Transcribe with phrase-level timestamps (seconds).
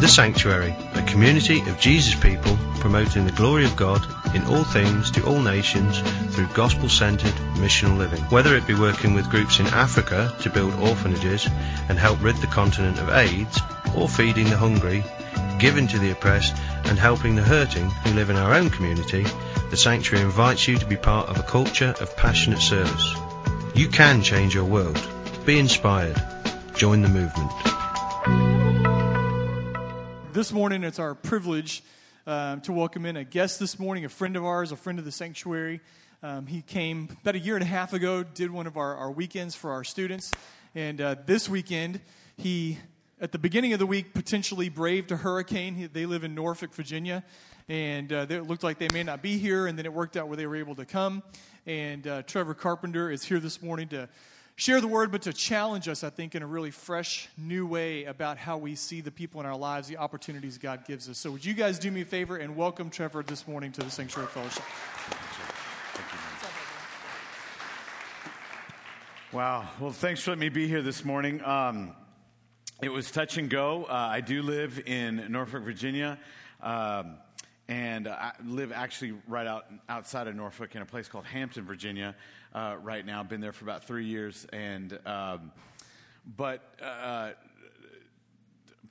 [0.00, 4.00] The Sanctuary, a community of Jesus people promoting the glory of God
[4.32, 5.98] in all things to all nations
[6.32, 8.20] through gospel centered missional living.
[8.30, 11.48] Whether it be working with groups in Africa to build orphanages
[11.88, 13.60] and help rid the continent of AIDS,
[13.96, 15.02] or feeding the hungry,
[15.58, 16.54] giving to the oppressed,
[16.84, 19.26] and helping the hurting who live in our own community,
[19.70, 23.14] the Sanctuary invites you to be part of a culture of passionate service.
[23.74, 25.00] You can change your world.
[25.44, 26.22] Be inspired.
[26.76, 28.57] Join the movement.
[30.34, 31.82] This morning, it's our privilege
[32.26, 35.06] um, to welcome in a guest this morning, a friend of ours, a friend of
[35.06, 35.80] the sanctuary.
[36.22, 39.10] Um, he came about a year and a half ago, did one of our, our
[39.10, 40.30] weekends for our students.
[40.74, 42.02] And uh, this weekend,
[42.36, 42.78] he,
[43.22, 45.74] at the beginning of the week, potentially braved a hurricane.
[45.74, 47.24] He, they live in Norfolk, Virginia.
[47.66, 50.28] And uh, it looked like they may not be here, and then it worked out
[50.28, 51.22] where they were able to come.
[51.66, 54.10] And uh, Trevor Carpenter is here this morning to
[54.58, 58.04] share the word, but to challenge us, I think, in a really fresh, new way
[58.04, 61.16] about how we see the people in our lives, the opportunities God gives us.
[61.16, 63.90] So, would you guys do me a favor and welcome Trevor this morning to the
[63.90, 64.64] Sanctuary Fellowship?
[69.30, 69.68] Wow.
[69.78, 71.40] Well, thanks for letting me be here this morning.
[71.44, 71.94] Um,
[72.82, 73.84] it was touch and go.
[73.84, 76.18] Uh, I do live in Norfolk, Virginia.
[76.60, 77.18] Um,
[77.68, 82.16] and I live actually right out outside of Norfolk in a place called Hampton, Virginia,
[82.54, 83.22] uh, right now.
[83.22, 85.52] Been there for about three years, and um,
[86.36, 87.30] but uh,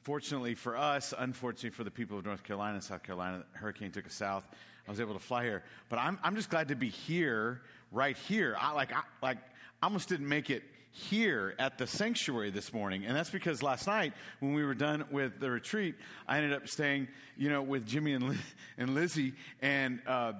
[0.03, 4.05] fortunately for us, unfortunately for the people of North Carolina South Carolina, the hurricane took
[4.05, 4.47] us south.
[4.87, 8.17] I was able to fly here, but I'm I'm just glad to be here, right
[8.17, 8.55] here.
[8.59, 9.37] I like I, like
[9.81, 10.63] I almost didn't make it
[10.97, 13.05] here at the sanctuary this morning.
[13.05, 15.95] And that's because last night, when we were done with the retreat,
[16.27, 19.33] I ended up staying, you know, with Jimmy and, Liz- and Lizzie.
[19.61, 20.33] And uh,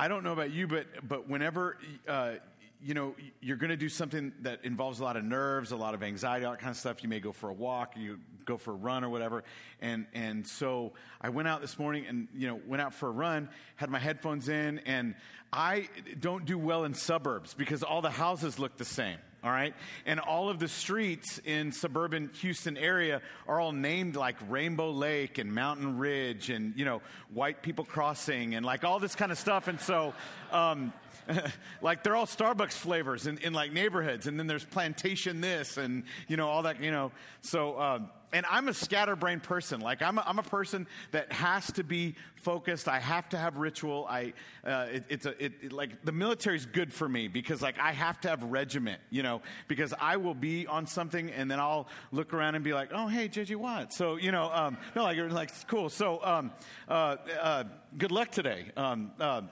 [0.00, 1.76] I don't know about you, but, but whenever,
[2.08, 2.36] uh,
[2.82, 5.92] you know, you're going to do something that involves a lot of nerves, a lot
[5.92, 7.02] of anxiety, all that kind of stuff.
[7.02, 9.44] You may go for a walk, you go for a run or whatever.
[9.82, 13.12] And, and so I went out this morning and, you know, went out for a
[13.12, 15.16] run, had my headphones in, and
[15.52, 19.74] I don't do well in suburbs because all the houses look the same all right?
[20.06, 25.38] And all of the streets in suburban Houston area are all named like Rainbow Lake
[25.38, 27.00] and Mountain Ridge and, you know,
[27.32, 29.68] white people crossing and like all this kind of stuff.
[29.68, 30.12] And so,
[30.52, 30.92] um,
[31.82, 34.26] like they're all Starbucks flavors in, in like neighborhoods.
[34.26, 37.12] And then there's plantation this and, you know, all that, you know.
[37.40, 39.80] So, um, and I'm a scatterbrained person.
[39.80, 42.88] Like I'm a, I'm a person that has to be focused.
[42.88, 44.06] I have to have ritual.
[44.08, 44.32] I
[44.64, 47.92] uh, it, it's a it, it, like the military's good for me because like I
[47.92, 49.00] have to have regiment.
[49.10, 52.72] You know, because I will be on something and then I'll look around and be
[52.72, 53.92] like, oh hey JJ Watt.
[53.92, 55.88] So you know, um, no like like cool.
[55.88, 56.52] So um,
[56.88, 57.64] uh, uh,
[57.98, 58.66] good luck today.
[58.76, 59.42] Um, uh,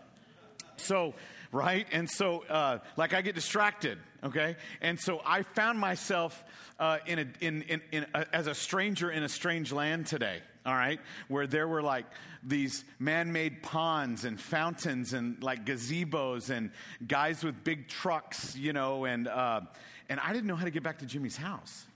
[0.77, 1.15] so
[1.53, 1.87] right?
[1.93, 4.56] And so, uh, like, I get distracted, okay?
[4.81, 6.45] And so I found myself
[6.79, 10.41] uh, in a, in, in, in a, as a stranger in a strange land today,
[10.65, 11.01] all right?
[11.29, 12.06] Where there were like
[12.43, 16.71] these man made ponds and fountains and like gazebos and
[17.06, 19.62] guys with big trucks, you know, and, uh,
[20.09, 21.88] and I didn't know how to get back to Jimmy's house.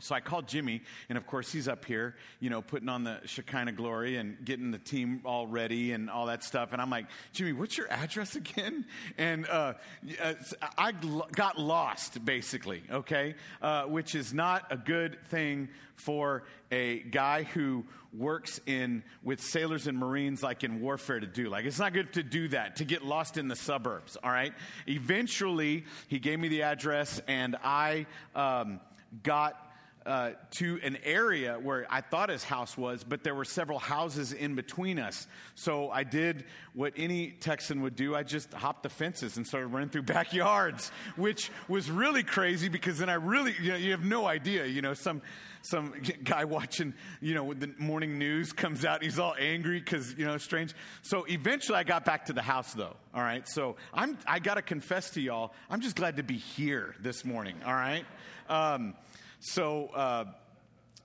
[0.00, 3.20] So I called Jimmy, and of course he's up here, you know, putting on the
[3.24, 6.72] Shekinah glory and getting the team all ready and all that stuff.
[6.72, 8.86] And I'm like, Jimmy, what's your address again?
[9.16, 9.74] And uh,
[10.22, 10.34] uh
[10.76, 10.92] I
[11.32, 17.84] got lost, basically, okay, uh, which is not a good thing for a guy who
[18.16, 22.12] works in with sailors and marines like in warfare to do like it's not good
[22.12, 24.54] to do that to get lost in the suburbs all right
[24.86, 28.80] eventually he gave me the address and i um,
[29.22, 29.67] got
[30.08, 34.32] uh, to an area where I thought his house was, but there were several houses
[34.32, 35.26] in between us.
[35.54, 38.16] So I did what any Texan would do.
[38.16, 42.98] I just hopped the fences and started running through backyards, which was really crazy because
[42.98, 45.20] then I really, you know, you have no idea, you know, some
[45.60, 45.92] some
[46.24, 49.02] guy watching, you know, the morning news comes out.
[49.02, 50.74] He's all angry because, you know, strange.
[51.02, 52.96] So eventually I got back to the house though.
[53.14, 53.46] All right.
[53.46, 57.26] So I'm, I got to confess to y'all, I'm just glad to be here this
[57.26, 57.56] morning.
[57.66, 58.06] All right.
[58.48, 58.94] Um,
[59.40, 60.24] so, uh,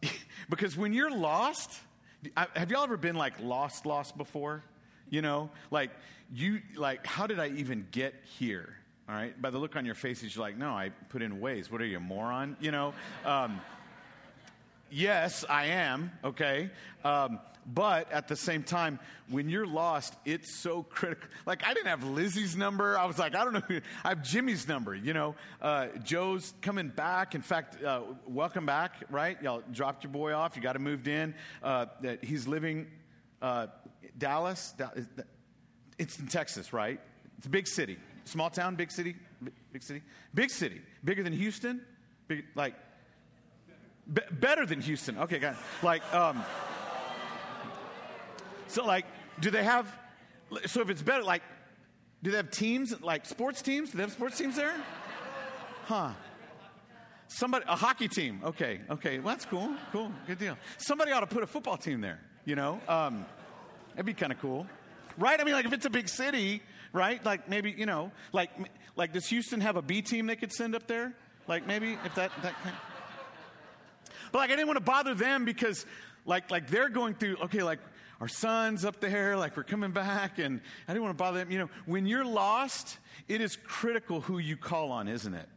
[0.49, 1.79] because when you're lost,
[2.55, 4.63] have y'all ever been like lost, lost before?
[5.09, 5.91] You know, like
[6.33, 8.77] you, like, how did I even get here?
[9.07, 9.39] All right.
[9.39, 11.69] By the look on your faces, you're like, no, I put in Waze.
[11.69, 12.55] What are you, moron?
[12.59, 12.93] You know,
[13.25, 13.59] um,
[14.93, 16.11] yes, I am.
[16.23, 16.69] Okay.
[17.03, 18.99] Um, but at the same time,
[19.29, 21.29] when you're lost, it's so critical.
[21.45, 22.97] Like, I didn't have Lizzie's number.
[22.97, 23.79] I was like, I don't know.
[24.03, 25.35] I have Jimmy's number, you know.
[25.61, 27.35] Uh, Joe's coming back.
[27.35, 29.41] In fact, uh, welcome back, right?
[29.41, 30.55] Y'all dropped your boy off.
[30.55, 31.33] You got him moved in.
[31.61, 31.85] Uh,
[32.21, 32.87] he's living
[33.41, 33.67] uh,
[34.17, 34.73] Dallas.
[35.97, 36.99] It's in Texas, right?
[37.37, 37.97] It's a big city.
[38.25, 39.15] Small town, big city?
[39.71, 40.01] Big city?
[40.33, 40.81] Big city.
[41.03, 41.81] Bigger than Houston?
[42.27, 42.75] Big, like,
[44.11, 45.17] Be- better than Houston.
[45.17, 45.59] Okay, got it.
[45.81, 46.43] Like, um,
[48.67, 49.05] so like,
[49.39, 49.87] do they have?
[50.65, 51.41] So if it's better, like,
[52.21, 53.91] do they have teams like sports teams?
[53.91, 54.73] Do they have sports teams there?
[55.85, 56.11] Huh.
[57.27, 58.41] Somebody, a hockey team.
[58.43, 59.19] Okay, okay.
[59.19, 59.73] Well, that's cool.
[59.91, 60.11] Cool.
[60.27, 60.57] Good deal.
[60.77, 62.19] Somebody ought to put a football team there.
[62.45, 63.25] You know, um,
[63.91, 64.67] that'd be kind of cool,
[65.17, 65.39] right?
[65.39, 66.61] I mean, like if it's a big city,
[66.91, 67.23] right?
[67.25, 68.49] Like maybe you know, like
[68.95, 71.13] like does Houston have a B team they could send up there?
[71.47, 72.53] Like maybe if that that.
[72.63, 72.75] Kind
[74.33, 75.85] but like I didn't want to bother them because
[76.25, 77.37] like like they're going through.
[77.43, 77.79] Okay, like
[78.19, 81.51] our son's up there, like we're coming back, and I didn't want to bother them.
[81.51, 82.97] You know, when you're lost,
[83.27, 85.47] it is critical who you call on, isn't it?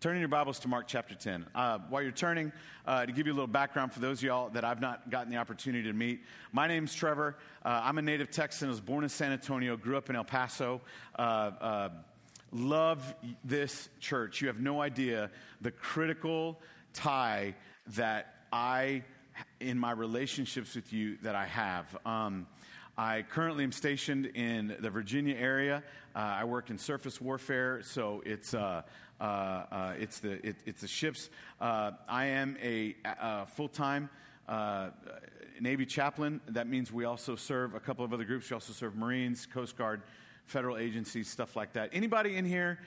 [0.00, 1.46] Turning your Bibles to Mark chapter 10.
[1.54, 2.52] Uh, while you're turning,
[2.86, 5.32] uh, to give you a little background for those of y'all that I've not gotten
[5.32, 6.20] the opportunity to meet,
[6.52, 7.38] my name's Trevor.
[7.64, 8.68] Uh, I'm a native Texan.
[8.68, 10.82] I was born in San Antonio, grew up in El Paso.
[11.18, 11.88] Uh, uh,
[12.52, 14.42] love this church.
[14.42, 15.30] You have no idea
[15.62, 16.60] the critical
[16.96, 17.54] tie
[17.94, 19.04] that I,
[19.60, 21.96] in my relationships with you, that I have.
[22.04, 22.46] Um,
[22.98, 25.82] I currently am stationed in the Virginia area.
[26.14, 28.82] Uh, I work in surface warfare, so it's uh,
[29.20, 31.28] uh, uh, it's the it, it's the ships.
[31.60, 34.08] Uh, I am a, a full time.
[34.48, 34.90] Uh,
[35.60, 36.40] Navy chaplain.
[36.48, 38.48] That means we also serve a couple of other groups.
[38.48, 40.02] We also serve Marines, Coast Guard,
[40.46, 41.90] federal agencies, stuff like that.
[41.92, 42.78] Anybody in here,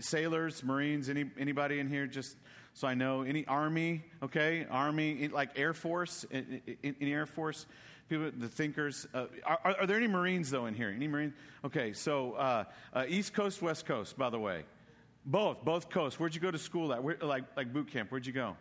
[0.00, 1.10] sailors, Marines?
[1.10, 2.06] Any anybody in here?
[2.06, 2.36] Just
[2.74, 4.04] so I know, any Army?
[4.22, 7.66] Okay, Army, like Air Force, in Air Force
[8.08, 9.06] people, the thinkers.
[9.14, 10.92] Uh, are, are, there any Marines though in here?
[10.94, 11.34] Any Marines?
[11.64, 14.64] Okay, so uh, uh, East Coast, West Coast, by the way.
[15.24, 16.18] Both, both coasts.
[16.18, 17.02] Where'd you go to school at?
[17.02, 18.10] Where, like, like boot camp.
[18.10, 18.56] Where'd you go?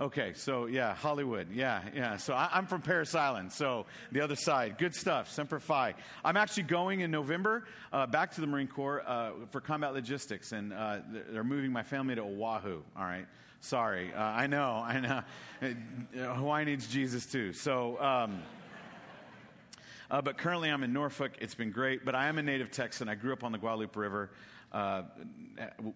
[0.00, 1.48] Okay, so yeah, Hollywood.
[1.52, 2.16] Yeah, yeah.
[2.16, 4.78] So I, am from Parris Island, so the other side.
[4.78, 5.30] Good stuff.
[5.30, 5.94] Semper Fi.
[6.24, 10.52] I'm actually going in November uh, back to the Marine Corps uh, for combat logistics,
[10.52, 12.80] and uh, they're moving my family to Oahu.
[12.96, 13.26] All right.
[13.60, 14.10] Sorry.
[14.14, 14.82] Uh, I know.
[14.82, 15.22] I know.
[15.62, 17.52] Uh, Hawaii needs Jesus too.
[17.52, 18.00] So.
[18.00, 18.40] Um,
[20.10, 21.32] uh, but currently, I'm in Norfolk.
[21.40, 22.04] It's been great.
[22.04, 23.08] But I am a native Texan.
[23.08, 24.30] I grew up on the Guadalupe River
[24.72, 25.02] uh,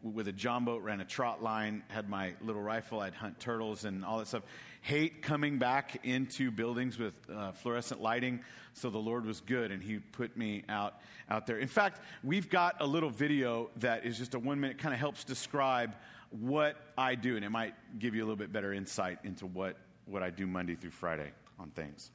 [0.03, 3.85] with a john boat, ran a trot line, had my little rifle, I'd hunt turtles
[3.85, 4.43] and all that stuff.
[4.83, 8.41] Hate coming back into buildings with uh, fluorescent lighting,
[8.75, 10.95] so the Lord was good and He put me out,
[11.31, 11.59] out there.
[11.59, 15.01] In fact, we've got a little video that is just a one minute, kind of
[15.01, 15.95] helps describe
[16.31, 19.77] what I do, and it might give you a little bit better insight into what,
[20.07, 22.11] what I do Monday through Friday on things.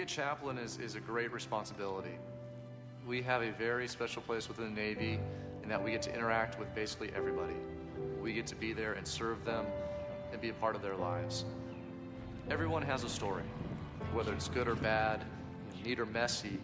[0.00, 2.18] A chaplain is, is a great responsibility.
[3.06, 5.20] We have a very special place within the Navy
[5.62, 7.56] in that we get to interact with basically everybody.
[8.22, 9.66] We get to be there and serve them
[10.32, 11.44] and be a part of their lives.
[12.50, 13.42] Everyone has a story,
[14.12, 15.22] whether it's good or bad,
[15.84, 16.58] neat or messy.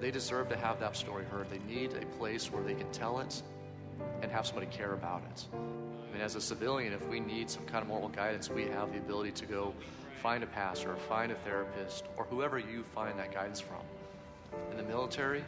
[0.00, 1.50] They deserve to have that story heard.
[1.50, 3.42] They need a place where they can tell it
[4.22, 5.44] and have somebody care about it.
[5.52, 8.92] I mean, as a civilian, if we need some kind of moral guidance, we have
[8.92, 9.74] the ability to go
[10.14, 13.80] find a pastor or find a therapist or whoever you find that guidance from.
[14.70, 15.44] In the military,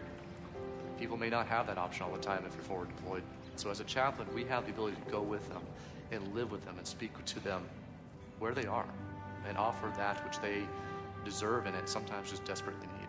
[0.98, 3.22] people may not have that option all the time if you're forward deployed.
[3.56, 5.62] So as a chaplain, we have the ability to go with them
[6.12, 7.62] and live with them and speak to them
[8.38, 8.86] where they are
[9.48, 10.62] and offer that which they
[11.24, 13.06] deserve and sometimes just desperately need.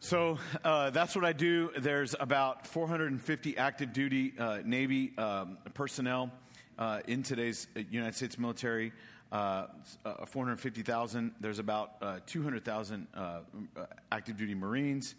[0.00, 1.70] So uh, that's what I do.
[1.76, 6.30] There's about 450 active duty uh, Navy um, personnel
[6.78, 8.92] uh, in today's uh, United States military.
[9.30, 9.66] Uh,
[10.06, 11.32] uh 450,000.
[11.40, 13.40] There's about uh, 200,000 uh,
[14.10, 15.14] active duty Marines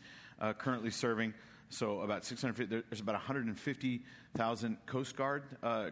[0.57, 1.33] currently serving.
[1.69, 2.83] So about 650.
[2.89, 5.43] There's about 150,000 Coast Guard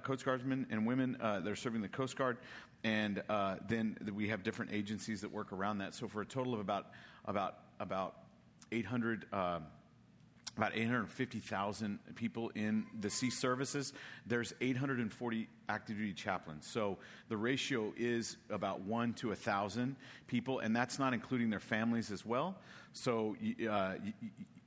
[0.04, 2.38] Coast Guardsmen and women that are serving the Coast Guard,
[2.84, 3.22] and
[3.68, 5.94] then we have different agencies that work around that.
[5.94, 6.88] So for a total of about
[7.26, 8.16] about about
[8.72, 9.26] 800
[10.58, 13.94] about 850,000 people in the sea services.
[14.26, 16.66] There's 840 active duty chaplains.
[16.66, 16.98] So
[17.30, 19.96] the ratio is about one to a thousand
[20.28, 22.56] people, and that's not including their families as well.
[22.94, 23.36] So
[23.70, 24.14] uh, you,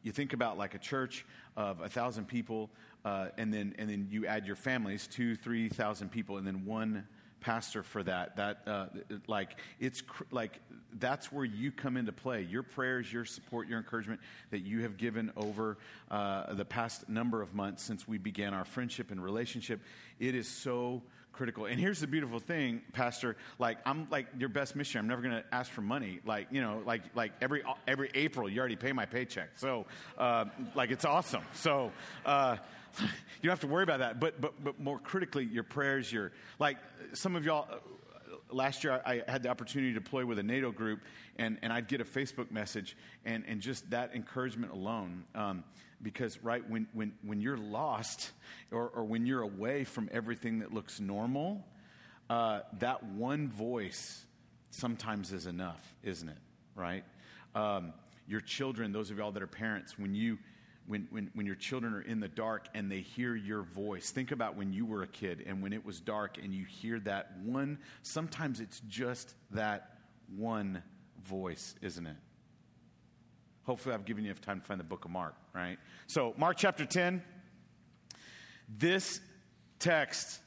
[0.02, 2.70] you, think about like a church of a thousand people,
[3.04, 6.64] uh, and then and then you add your families, two, three thousand people, and then
[6.64, 7.06] one
[7.40, 8.36] pastor for that.
[8.36, 8.86] That uh,
[9.26, 10.60] like it's cr- like
[10.98, 12.42] that's where you come into play.
[12.42, 14.20] Your prayers, your support, your encouragement
[14.50, 15.78] that you have given over
[16.10, 19.80] uh, the past number of months since we began our friendship and relationship.
[20.18, 21.64] It is so critical.
[21.66, 23.36] And here's the beautiful thing, Pastor.
[23.58, 25.04] Like I'm like your best missionary.
[25.04, 26.20] I'm never going to ask for money.
[26.26, 29.50] Like you know, like like every every April, you already pay my paycheck.
[29.56, 29.86] So
[30.18, 31.42] uh, like it's awesome.
[31.54, 31.92] So.
[32.24, 32.56] Uh,
[32.98, 33.06] you
[33.42, 34.20] don't have to worry about that.
[34.20, 36.76] But, but, but more critically, your prayers, your, like
[37.12, 37.68] some of y'all,
[38.50, 41.00] last year I, had the opportunity to deploy with a NATO group,
[41.36, 45.24] and, and I'd get a Facebook message, and, and just that encouragement alone.
[45.34, 45.64] Um,
[46.02, 48.30] because, right, when, when, when you're lost
[48.70, 51.64] or, or when you're away from everything that looks normal,
[52.30, 54.24] uh, that one voice
[54.70, 56.38] sometimes is enough, isn't it?
[56.74, 57.04] Right?
[57.54, 57.92] Um,
[58.26, 60.38] your children, those of y'all that are parents, when you
[60.90, 64.10] when, when, when your children are in the dark and they hear your voice.
[64.10, 66.98] Think about when you were a kid and when it was dark and you hear
[67.00, 69.98] that one, sometimes it's just that
[70.36, 70.82] one
[71.22, 72.16] voice, isn't it?
[73.62, 75.78] Hopefully, I've given you enough time to find the book of Mark, right?
[76.08, 77.22] So, Mark chapter 10,
[78.68, 79.20] this
[79.78, 80.40] text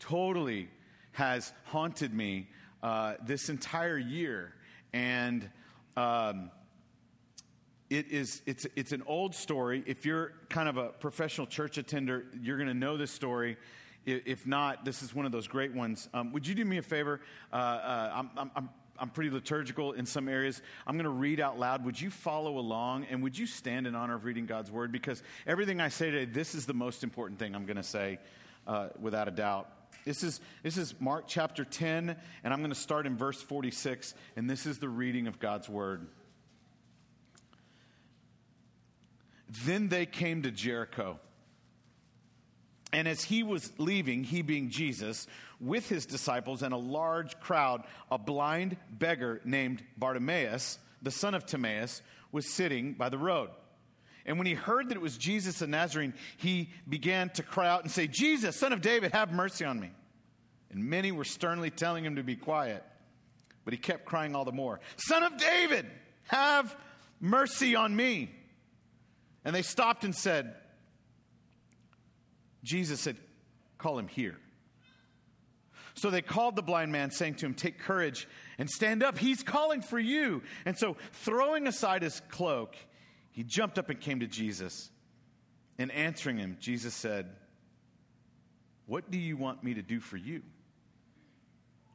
[0.00, 0.68] totally
[1.12, 2.50] has haunted me
[2.82, 4.52] uh, this entire year.
[4.92, 5.48] And
[5.96, 6.50] um,
[7.90, 9.82] it is it's it's an old story.
[9.86, 13.56] If you're kind of a professional church attender, you're going to know this story.
[14.04, 16.08] If not, this is one of those great ones.
[16.14, 17.20] Um, would you do me a favor?
[17.52, 18.68] Uh, uh, I'm, I'm,
[18.98, 20.62] I'm pretty liturgical in some areas.
[20.86, 21.84] I'm going to read out loud.
[21.84, 24.92] Would you follow along and would you stand in honor of reading God's word?
[24.92, 28.18] Because everything I say today, this is the most important thing I'm going to say
[28.66, 29.68] uh, without a doubt.
[30.04, 34.14] This is, this is Mark chapter 10, and I'm going to start in verse 46,
[34.36, 36.06] and this is the reading of God's word.
[39.64, 41.18] Then they came to Jericho.
[42.92, 45.26] And as he was leaving, he being Jesus,
[45.60, 51.44] with his disciples and a large crowd, a blind beggar named Bartimaeus, the son of
[51.44, 52.02] Timaeus,
[52.32, 53.50] was sitting by the road.
[54.24, 57.82] And when he heard that it was Jesus of Nazarene, he began to cry out
[57.82, 59.90] and say, Jesus, son of David, have mercy on me.
[60.70, 62.84] And many were sternly telling him to be quiet.
[63.64, 65.86] But he kept crying all the more, Son of David,
[66.24, 66.74] have
[67.20, 68.30] mercy on me.
[69.48, 70.54] And they stopped and said,
[72.62, 73.16] Jesus said,
[73.78, 74.36] Call him here.
[75.94, 78.28] So they called the blind man, saying to him, Take courage
[78.58, 79.16] and stand up.
[79.16, 80.42] He's calling for you.
[80.66, 82.76] And so, throwing aside his cloak,
[83.30, 84.90] he jumped up and came to Jesus.
[85.78, 87.30] And answering him, Jesus said,
[88.84, 90.42] What do you want me to do for you?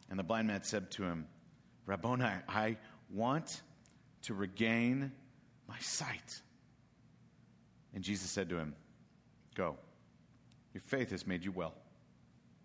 [0.09, 1.27] And the blind man said to him,
[1.85, 2.77] Rabboni, I
[3.11, 3.61] want
[4.23, 5.11] to regain
[5.67, 6.41] my sight.
[7.93, 8.75] And Jesus said to him,
[9.55, 9.77] Go,
[10.73, 11.73] your faith has made you well.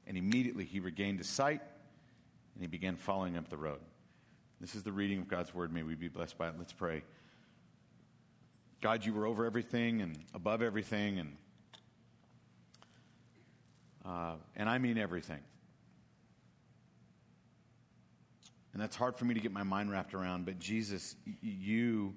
[0.06, 1.60] And immediately he regained his sight
[2.54, 3.80] and he began following up the road.
[4.60, 5.72] This is the reading of God's word.
[5.72, 6.54] May we be blessed by it.
[6.58, 7.02] Let's pray.
[8.80, 11.36] God, you were over everything and above everything, and
[14.04, 15.40] uh, and I mean everything.
[18.72, 20.44] And that's hard for me to get my mind wrapped around.
[20.44, 22.14] But Jesus, you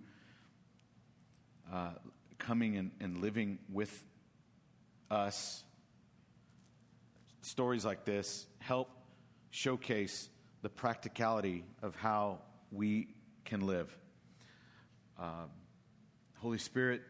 [1.72, 1.92] uh,
[2.42, 4.06] coming and, and living with
[5.10, 5.64] us,
[7.42, 8.90] stories like this help
[9.52, 10.30] showcase
[10.62, 12.40] the practicality of how
[12.72, 13.08] we
[13.46, 13.96] can live.
[15.20, 15.46] Uh,
[16.38, 17.02] Holy Spirit,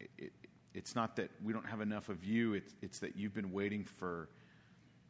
[0.00, 0.32] it, it,
[0.74, 3.84] it's not that we don't have enough of you, it's, it's that you've been waiting
[3.84, 4.28] for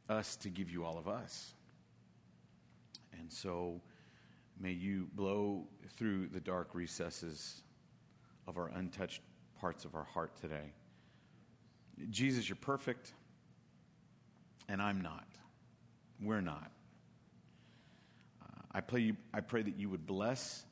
[0.08, 1.54] us to give you all of us.
[3.18, 3.80] And so
[4.58, 5.66] may you blow
[5.96, 7.62] through the dark recesses
[8.46, 9.20] of our untouched
[9.60, 10.72] parts of our heart today.
[12.10, 13.12] Jesus, you're perfect,
[14.68, 15.26] and I'm not.
[16.22, 16.70] We're not.
[18.42, 20.64] Uh, I, pray I pray that you would bless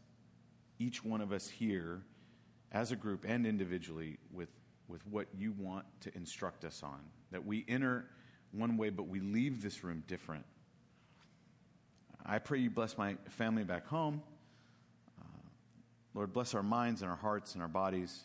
[0.79, 2.03] each one of us here
[2.73, 4.51] as a group and individually with,
[4.89, 7.01] with what you want to instruct us on.
[7.33, 8.07] That we enter
[8.53, 10.45] one way, but we leave this room different.
[12.25, 14.23] I pray you bless my family back home.
[15.21, 15.25] Uh,
[16.15, 18.25] Lord, bless our minds and our hearts and our bodies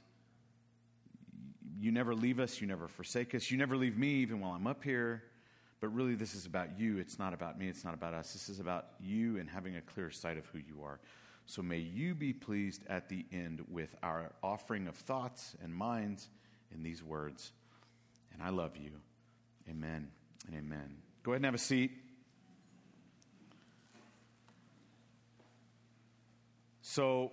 [1.82, 4.68] you never leave us, you never forsake us, you never leave me even while I'm
[4.68, 5.24] up here.
[5.80, 7.00] But really, this is about you.
[7.00, 8.34] It's not about me, it's not about us.
[8.34, 11.00] This is about you and having a clear sight of who you are.
[11.48, 16.30] So may you be pleased at the end with our offering of thoughts and minds
[16.72, 17.52] in these words.
[18.32, 18.92] And I love you.
[19.68, 20.08] Amen
[20.48, 20.98] and amen.
[21.24, 21.92] Go ahead and have a seat.
[26.84, 27.32] So,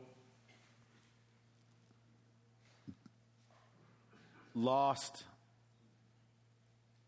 [4.59, 5.25] lost.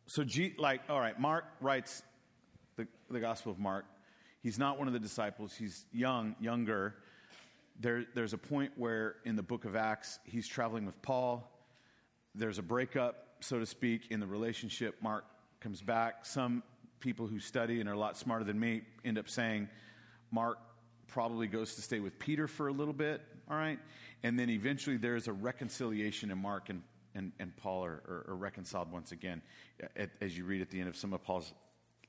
[0.06, 2.02] So, G, like, all right, Mark writes
[2.76, 3.84] the, the Gospel of Mark.
[4.42, 6.94] He's not one of the disciples, he's young, younger.
[7.78, 11.50] There, there's a point where in the book of Acts, he's traveling with Paul.
[12.34, 14.96] There's a breakup, so to speak, in the relationship.
[15.02, 15.24] Mark
[15.60, 16.26] comes back.
[16.26, 16.62] Some
[17.00, 19.68] people who study and are a lot smarter than me end up saying
[20.30, 20.58] Mark
[21.08, 23.78] probably goes to stay with Peter for a little bit, all right?
[24.22, 26.82] And then eventually there's a reconciliation in Mark, and
[27.14, 29.42] and, and Paul are, are, are reconciled once again,
[29.96, 31.52] at, as you read at the end of some of Paul's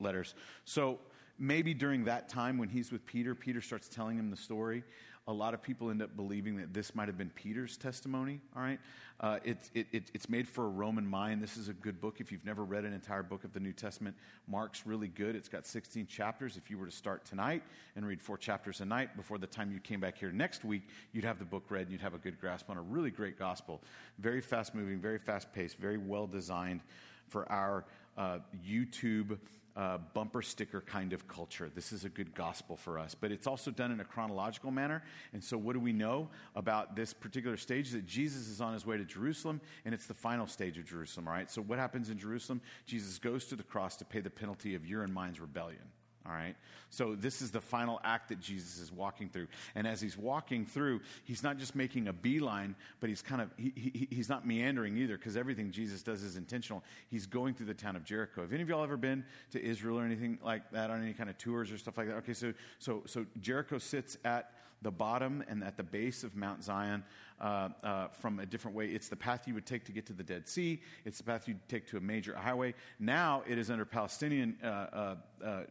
[0.00, 0.34] letters.
[0.64, 0.98] So
[1.38, 4.84] maybe during that time when he's with Peter, Peter starts telling him the story.
[5.28, 8.40] A lot of people end up believing that this might have been Peter's testimony.
[8.56, 8.80] All right,
[9.20, 11.40] uh, it, it, it, it's made for a Roman mind.
[11.40, 12.20] This is a good book.
[12.20, 14.16] If you've never read an entire book of the New Testament,
[14.48, 15.36] Mark's really good.
[15.36, 16.56] It's got 16 chapters.
[16.56, 17.62] If you were to start tonight
[17.94, 20.82] and read four chapters a night before the time you came back here next week,
[21.12, 23.38] you'd have the book read and you'd have a good grasp on a really great
[23.38, 23.80] gospel.
[24.18, 26.80] Very fast moving, very fast paced, very well designed
[27.28, 27.84] for our
[28.18, 28.38] uh,
[28.68, 29.38] YouTube
[29.76, 31.70] uh, bumper sticker kind of culture.
[31.74, 35.02] This is a good gospel for us, but it's also done in a chronological manner.
[35.32, 37.90] And so, what do we know about this particular stage?
[37.90, 41.26] That Jesus is on his way to Jerusalem, and it's the final stage of Jerusalem,
[41.28, 41.50] all right?
[41.50, 42.60] So, what happens in Jerusalem?
[42.86, 45.88] Jesus goes to the cross to pay the penalty of your and mine's rebellion.
[46.26, 46.54] All right?
[46.90, 49.48] So, this is the final act that Jesus is walking through.
[49.74, 53.50] And as he's walking through, he's not just making a beeline, but he's kind of,
[53.56, 56.84] he, he, he's not meandering either, because everything Jesus does is intentional.
[57.08, 58.42] He's going through the town of Jericho.
[58.42, 61.30] Have any of y'all ever been to Israel or anything like that on any kind
[61.30, 62.16] of tours or stuff like that?
[62.16, 64.52] Okay, so, so, so Jericho sits at
[64.82, 67.04] the bottom and at the base of Mount Zion
[67.42, 68.86] uh, uh, from a different way.
[68.86, 71.48] It's the path you would take to get to the Dead Sea, it's the path
[71.48, 72.74] you'd take to a major highway.
[73.00, 75.62] Now it is under Palestinian, uh, uh, uh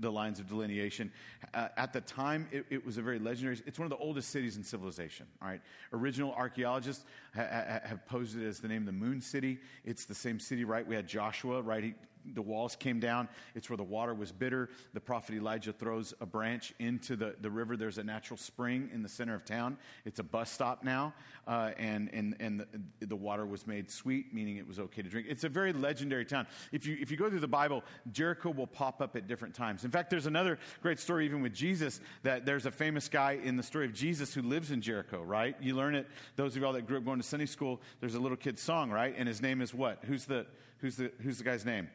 [0.00, 1.10] the lines of delineation.
[1.54, 4.56] At the time, it, it, was a very legendary, it's one of the oldest cities
[4.58, 5.26] in civilization.
[5.40, 5.62] All right.
[5.92, 7.04] Original archaeologists
[7.34, 9.58] ha- ha- have posed it as the name of the Moon City.
[9.84, 10.86] It's the same city, right?
[10.86, 11.82] We had Joshua, right?
[11.82, 11.94] He,
[12.34, 13.28] the walls came down.
[13.54, 14.68] It's where the water was bitter.
[14.94, 17.76] The prophet Elijah throws a branch into the, the river.
[17.76, 19.78] There's a natural spring in the center of town.
[20.04, 21.14] It's a bus stop now,
[21.46, 25.08] uh, and, and, and the, the, water was made sweet, meaning it was okay to
[25.08, 25.26] drink.
[25.28, 26.46] It's a very legendary town.
[26.72, 29.84] If you, if you go through the Bible, Jericho will pop up at different times.
[29.84, 33.56] In fact, there's another great story, even with Jesus, that there's a famous guy in
[33.56, 35.56] the story of Jesus who lives in Jericho, right?
[35.60, 36.06] You learn it,
[36.36, 38.90] those of y'all that grew up going to Sunday school, there's a little kid's song,
[38.90, 39.14] right?
[39.16, 40.04] And his name is what?
[40.04, 40.46] Who's the,
[40.78, 41.88] who's the, who's the guy's name?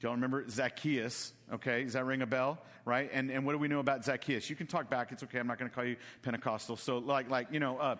[0.00, 1.32] Y'all remember Zacchaeus?
[1.54, 2.58] Okay, does that ring a bell?
[2.84, 3.10] Right?
[3.12, 4.48] And, and what do we know about Zacchaeus?
[4.50, 5.10] You can talk back.
[5.10, 5.38] It's okay.
[5.38, 6.76] I'm not going to call you Pentecostal.
[6.76, 7.96] So, like, like you know, uh,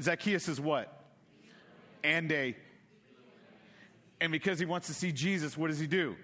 [0.00, 1.04] Zacchaeus is what?
[2.02, 2.54] And a.
[4.20, 6.14] And because he wants to see Jesus, what does he do?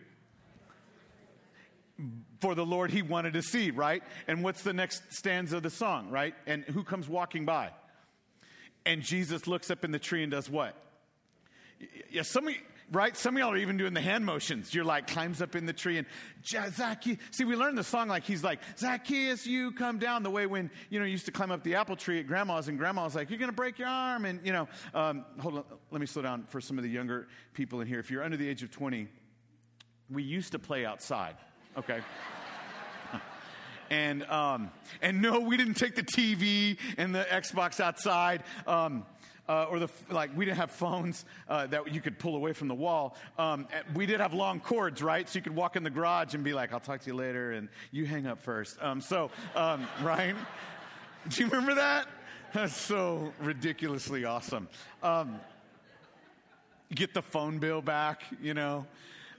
[2.40, 4.02] For the Lord he wanted to see, right?
[4.26, 6.34] And what's the next stanza of the song, right?
[6.46, 7.70] And who comes walking by?
[8.86, 10.74] And Jesus looks up in the tree and does what?
[12.10, 13.16] Yeah, some of you, right?
[13.16, 14.74] Some of y'all are even doing the hand motions.
[14.74, 16.06] You're like, climbs up in the tree and
[16.44, 17.18] Zacchaeus.
[17.30, 20.22] See, we learned the song like he's like, Zacchaeus, you come down.
[20.22, 22.68] The way when, you know, you used to climb up the apple tree at grandma's
[22.68, 24.24] and grandma's like, you're going to break your arm.
[24.24, 25.64] And, you know, um, hold on.
[25.90, 28.00] Let me slow down for some of the younger people in here.
[28.00, 29.08] If you're under the age of 20,
[30.10, 31.36] we used to play outside.
[31.76, 32.00] Okay.
[33.90, 38.42] and um, and no, we didn't take the TV and the Xbox outside.
[38.66, 39.04] Um,
[39.50, 42.68] uh, or the like we didn't have phones uh, that you could pull away from
[42.68, 43.16] the wall.
[43.36, 45.28] Um, we did have long cords, right?
[45.28, 47.50] So you could walk in the garage and be like, "I'll talk to you later,"
[47.52, 48.80] and you hang up first.
[48.80, 50.36] Um, so, um, right?
[51.28, 52.06] Do you remember that?
[52.52, 54.68] That's so ridiculously awesome.
[55.02, 55.40] Um,
[56.94, 58.86] get the phone bill back, you know.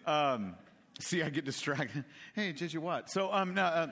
[0.06, 0.56] Um,
[1.00, 2.04] see, I get distracted.
[2.34, 3.10] Hey, JJ Watt.
[3.10, 3.88] So, um, no, uh,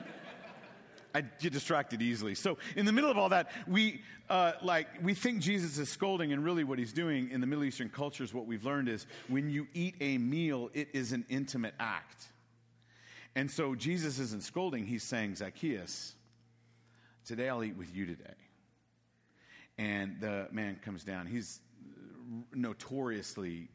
[1.13, 2.35] I get distracted easily.
[2.35, 6.33] So in the middle of all that, we uh, like we think Jesus is scolding,
[6.33, 9.49] and really what he's doing in the Middle Eastern cultures, what we've learned is when
[9.49, 12.27] you eat a meal, it is an intimate act.
[13.35, 16.13] And so Jesus isn't scolding; he's saying, Zacchaeus,
[17.25, 18.35] today I'll eat with you today.
[19.77, 21.25] And the man comes down.
[21.25, 21.61] He's
[22.53, 23.69] notoriously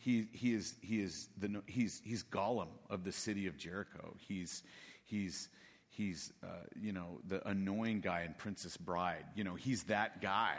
[0.00, 4.16] he, he is he is the he's he's Gollum of the city of Jericho.
[4.18, 4.62] He's
[5.04, 5.50] he's
[5.90, 6.46] he's, uh,
[6.80, 9.24] you know, the annoying guy in Princess Bride.
[9.34, 10.56] You know, he's that guy.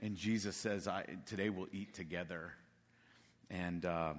[0.00, 2.52] And Jesus says, I, Today we'll eat together.
[3.50, 4.18] And um,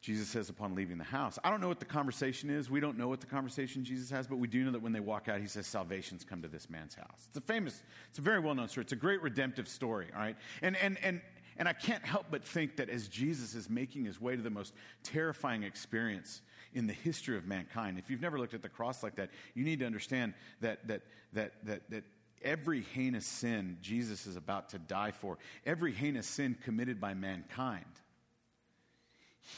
[0.00, 2.70] Jesus says, upon leaving the house, I don't know what the conversation is.
[2.70, 5.00] We don't know what the conversation Jesus has, but we do know that when they
[5.00, 7.26] walk out, he says, Salvation's come to this man's house.
[7.28, 8.82] It's a famous, it's a very well known story.
[8.84, 10.36] It's a great redemptive story, all right?
[10.62, 11.20] And, and, and,
[11.56, 14.50] and I can't help but think that as Jesus is making his way to the
[14.50, 16.42] most terrifying experience
[16.74, 17.98] in the history of mankind.
[17.98, 21.02] If you've never looked at the cross like that, you need to understand that, that,
[21.32, 22.04] that, that, that
[22.42, 27.84] every heinous sin Jesus is about to die for, every heinous sin committed by mankind,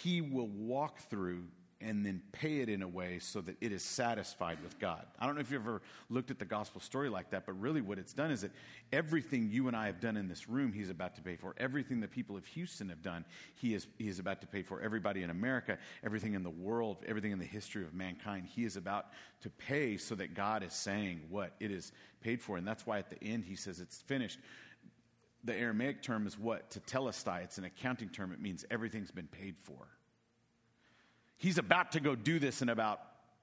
[0.03, 1.45] he will walk through
[1.83, 5.05] and then pay it in a way so that it is satisfied with God.
[5.19, 7.81] I don't know if you've ever looked at the gospel story like that, but really
[7.81, 8.53] what it's done is that
[8.93, 11.55] everything you and I have done in this room, He's about to pay for.
[11.59, 14.81] Everything the people of Houston have done, He is, he is about to pay for.
[14.81, 18.77] Everybody in America, everything in the world, everything in the history of mankind, He is
[18.77, 19.07] about
[19.41, 21.53] to pay so that God is saying what?
[21.61, 22.57] It is paid for.
[22.57, 24.39] And that's why at the end He says it's finished.
[25.45, 26.71] The Aramaic term is what?
[26.71, 27.43] Tetelestai.
[27.43, 28.33] It's an accounting term.
[28.33, 29.89] It means everything's been paid for.
[31.43, 33.01] He's about to go do this in about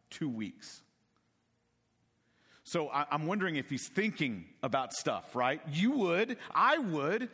[0.10, 0.82] two weeks.
[2.64, 5.60] So I, am wondering if he's thinking about stuff, right?
[5.70, 7.28] You would, I would.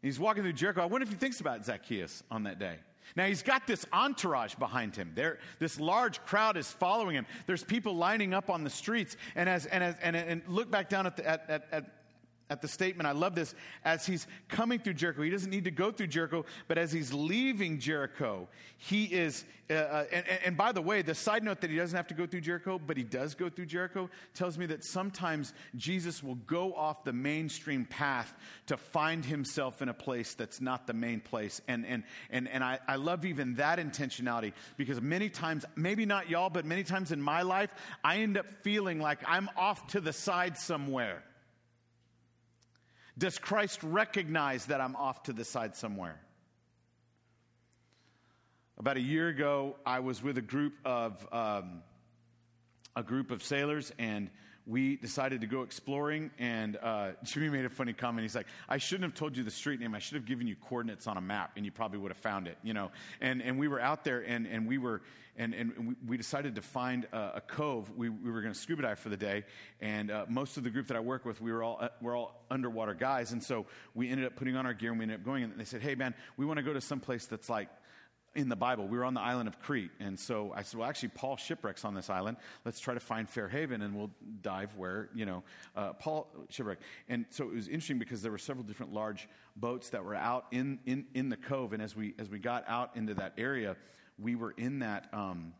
[0.00, 0.80] He's walking through Jericho.
[0.80, 2.76] I wonder if he thinks about Zacchaeus on that day.
[3.14, 5.12] Now he's got this entourage behind him.
[5.14, 7.26] There, this large crowd is following him.
[7.46, 9.18] There's people lining up on the streets.
[9.34, 12.03] And as and as and, and look back down at the at, at, at
[12.50, 13.06] at the statement.
[13.06, 13.54] I love this.
[13.84, 17.12] As he's coming through Jericho, he doesn't need to go through Jericho, but as he's
[17.12, 19.44] leaving Jericho, he is.
[19.70, 22.12] Uh, uh, and, and, by the way, the side note that he doesn't have to
[22.12, 26.34] go through Jericho, but he does go through Jericho, tells me that sometimes Jesus will
[26.34, 28.34] go off the mainstream path
[28.66, 31.62] to find himself in a place that's not the main place.
[31.66, 36.28] And, and, and, and I, I love even that intentionality because many times, maybe not
[36.28, 40.00] y'all, but many times in my life, I end up feeling like I'm off to
[40.00, 41.22] the side somewhere.
[43.16, 46.20] Does Christ recognize that I'm off to the side somewhere?
[48.76, 51.82] About a year ago, I was with a group of um,
[52.96, 54.30] a group of sailors, and
[54.66, 56.30] we decided to go exploring.
[56.38, 58.22] And uh, Jimmy made a funny comment.
[58.22, 59.94] He's like, "I shouldn't have told you the street name.
[59.94, 62.48] I should have given you coordinates on a map, and you probably would have found
[62.48, 62.90] it." You know.
[63.20, 65.02] And and we were out there, and and we were
[65.36, 67.90] and, and we decided to find a, a cove.
[67.96, 69.44] We, we were going to scuba dive for the day,
[69.80, 72.16] and uh, most of the group that I work with, we were all uh, we're
[72.16, 75.20] all underwater guys, and so we ended up putting on our gear and we ended
[75.20, 75.42] up going.
[75.44, 77.68] And they said, "Hey, man, we want to go to some place that's like."
[78.34, 78.88] In the Bible.
[78.88, 79.90] We were on the island of Crete.
[80.00, 82.36] And so I said, well, actually, Paul shipwrecks on this island.
[82.64, 84.10] Let's try to find Fair Haven and we'll
[84.42, 85.42] dive where, you know,
[85.76, 86.82] uh, Paul shipwrecked.
[87.08, 90.46] And so it was interesting because there were several different large boats that were out
[90.50, 91.72] in, in, in the cove.
[91.72, 93.76] And as we, as we got out into that area,
[94.18, 95.08] we were in that.
[95.12, 95.54] Um,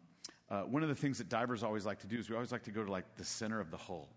[0.51, 2.65] uh, one of the things that divers always like to do is we always like
[2.65, 4.09] to go to like the center of the hull.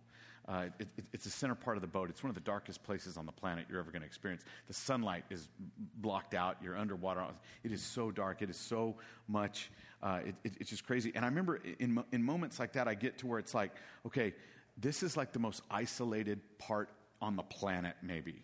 [0.48, 2.10] Uh, it, it, it's the center part of the boat.
[2.10, 4.44] It's one of the darkest places on the planet you're ever going to experience.
[4.68, 5.50] The sunlight is
[5.96, 6.58] blocked out.
[6.64, 7.26] You're underwater.
[7.64, 8.42] It is so dark.
[8.42, 8.96] It is so
[9.28, 9.70] much.
[10.02, 11.12] Uh, it, it's just crazy.
[11.16, 13.72] And I remember in, in moments like that, I get to where it's like,
[14.06, 14.34] okay,
[14.78, 16.90] this is like the most isolated part
[17.22, 18.44] on the planet, maybe.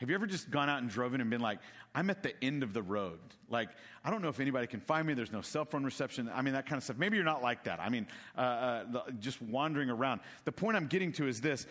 [0.00, 1.58] Have you ever just gone out and driven and been like,
[1.94, 3.18] I'm at the end of the road?
[3.50, 3.68] Like,
[4.02, 5.12] I don't know if anybody can find me.
[5.12, 6.30] There's no cell phone reception.
[6.34, 6.96] I mean, that kind of stuff.
[6.96, 7.80] Maybe you're not like that.
[7.80, 8.84] I mean, uh, uh,
[9.18, 10.22] just wandering around.
[10.46, 11.66] The point I'm getting to is this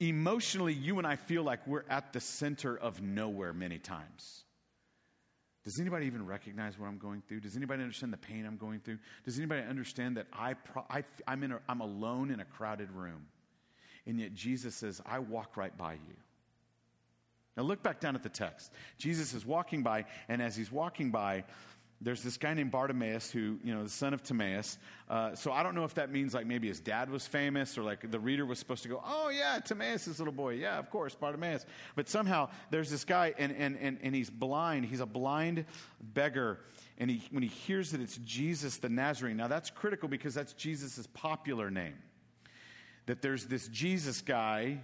[0.00, 4.44] emotionally, you and I feel like we're at the center of nowhere many times.
[5.62, 7.40] Does anybody even recognize what I'm going through?
[7.40, 8.98] Does anybody understand the pain I'm going through?
[9.26, 12.90] Does anybody understand that I pro- I, am in a, I'm alone in a crowded
[12.92, 13.26] room?
[14.06, 16.14] And yet Jesus says, I walk right by you.
[17.56, 18.72] Now look back down at the text.
[18.98, 21.44] Jesus is walking by, and as he's walking by,
[22.00, 24.78] there's this guy named Bartimaeus who, you know, the son of Timaeus.
[25.08, 27.82] Uh, so I don't know if that means like maybe his dad was famous or
[27.82, 30.54] like the reader was supposed to go, oh, yeah, Timaeus' little boy.
[30.54, 31.64] Yeah, of course, Bartimaeus.
[31.96, 34.84] But somehow there's this guy and, and, and, and he's blind.
[34.84, 35.64] He's a blind
[36.00, 36.60] beggar.
[36.98, 40.52] And he, when he hears that it's Jesus the Nazarene, now that's critical because that's
[40.52, 41.96] Jesus' popular name.
[43.06, 44.80] That there's this Jesus guy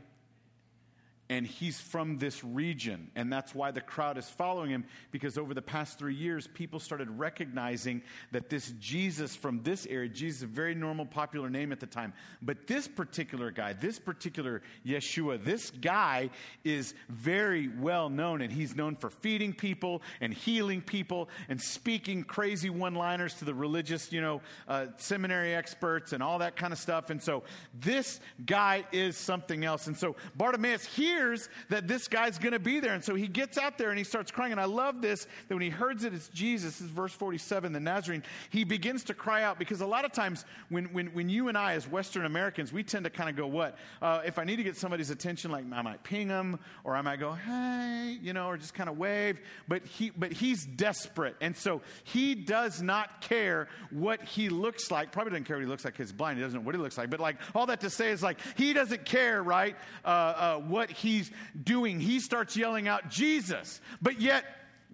[1.30, 3.08] and he's from this region.
[3.14, 6.80] And that's why the crowd is following him, because over the past three years, people
[6.80, 11.70] started recognizing that this Jesus from this area, Jesus, is a very normal, popular name
[11.70, 12.12] at the time,
[12.42, 16.30] but this particular guy, this particular Yeshua, this guy
[16.64, 22.24] is very well known, and he's known for feeding people and healing people and speaking
[22.24, 26.72] crazy one liners to the religious, you know, uh, seminary experts and all that kind
[26.72, 27.10] of stuff.
[27.10, 29.86] And so this guy is something else.
[29.86, 32.94] And so Bartimaeus here hears that this guy's going to be there.
[32.94, 34.52] And so he gets out there and he starts crying.
[34.52, 37.72] And I love this that when he hears it, it's Jesus, this is verse 47,
[37.72, 41.28] the Nazarene, he begins to cry out because a lot of times when, when, when
[41.28, 43.76] you and I, as Western Americans, we tend to kind of go, what?
[44.00, 47.02] Uh, if I need to get somebody's attention, like I might ping them or I
[47.02, 49.40] might go, hey, you know, or just kind of wave.
[49.68, 51.36] But, he, but he's desperate.
[51.40, 55.12] And so he does not care what he looks like.
[55.12, 56.38] Probably doesn't care what he looks like he's blind.
[56.38, 57.10] He doesn't know what he looks like.
[57.10, 59.76] But like all that to say is like he doesn't care, right?
[60.04, 61.30] Uh, uh, what he he's
[61.62, 63.80] doing, he starts yelling out, Jesus.
[64.00, 64.44] But yet,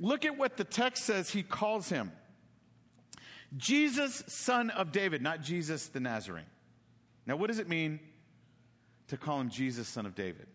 [0.01, 2.13] look at what the text says he calls him
[3.57, 6.45] Jesus, son of David, not Jesus the Nazarene.
[7.27, 8.01] Now, what does it mean
[9.09, 10.47] to call him Jesus, son of David?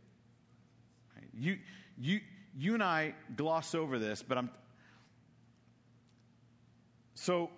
[1.33, 1.57] You,
[1.97, 2.19] you,
[2.57, 4.49] you and I gloss over this, but I'm.
[7.13, 7.49] So,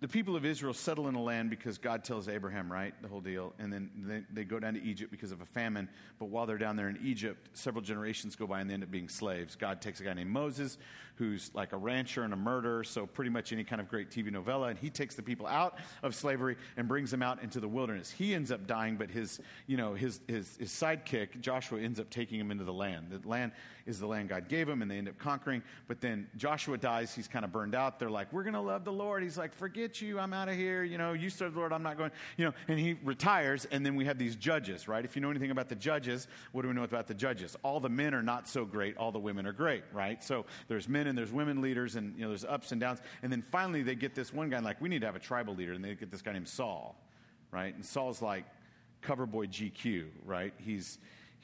[0.00, 2.94] the people of Israel settle in a land because God tells Abraham, right?
[3.02, 3.52] The whole deal.
[3.58, 5.88] And then they, they, go down to Egypt because of a famine.
[6.20, 8.90] But while they're down there in Egypt, several generations go by and they end up
[8.92, 9.56] being slaves.
[9.56, 10.78] God takes a guy named Moses,
[11.16, 14.30] who's like a rancher and a murderer, so pretty much any kind of great TV
[14.30, 17.68] novella, and he takes the people out of slavery and brings them out into the
[17.68, 18.08] wilderness.
[18.08, 22.08] He ends up dying, but his, you know, his, his, his sidekick, Joshua, ends up
[22.08, 23.06] taking him into the land.
[23.10, 23.50] The land
[23.88, 25.62] is the land God gave him, and they end up conquering.
[25.88, 27.14] But then Joshua dies.
[27.14, 27.98] He's kind of burned out.
[27.98, 29.22] They're like, we're going to love the Lord.
[29.22, 30.20] He's like, forget you.
[30.20, 30.84] I'm out of here.
[30.84, 31.72] You know, you serve the Lord.
[31.72, 32.10] I'm not going.
[32.36, 35.04] You know, and he retires, and then we have these judges, right?
[35.04, 37.56] If you know anything about the judges, what do we know about the judges?
[37.62, 38.96] All the men are not so great.
[38.98, 40.22] All the women are great, right?
[40.22, 43.00] So there's men and there's women leaders, and, you know, there's ups and downs.
[43.22, 45.54] And then finally they get this one guy, like, we need to have a tribal
[45.54, 45.72] leader.
[45.72, 46.94] And they get this guy named Saul,
[47.50, 47.74] right?
[47.74, 48.44] And Saul's like
[49.00, 50.52] cover boy GQ, right?
[50.58, 50.98] He's,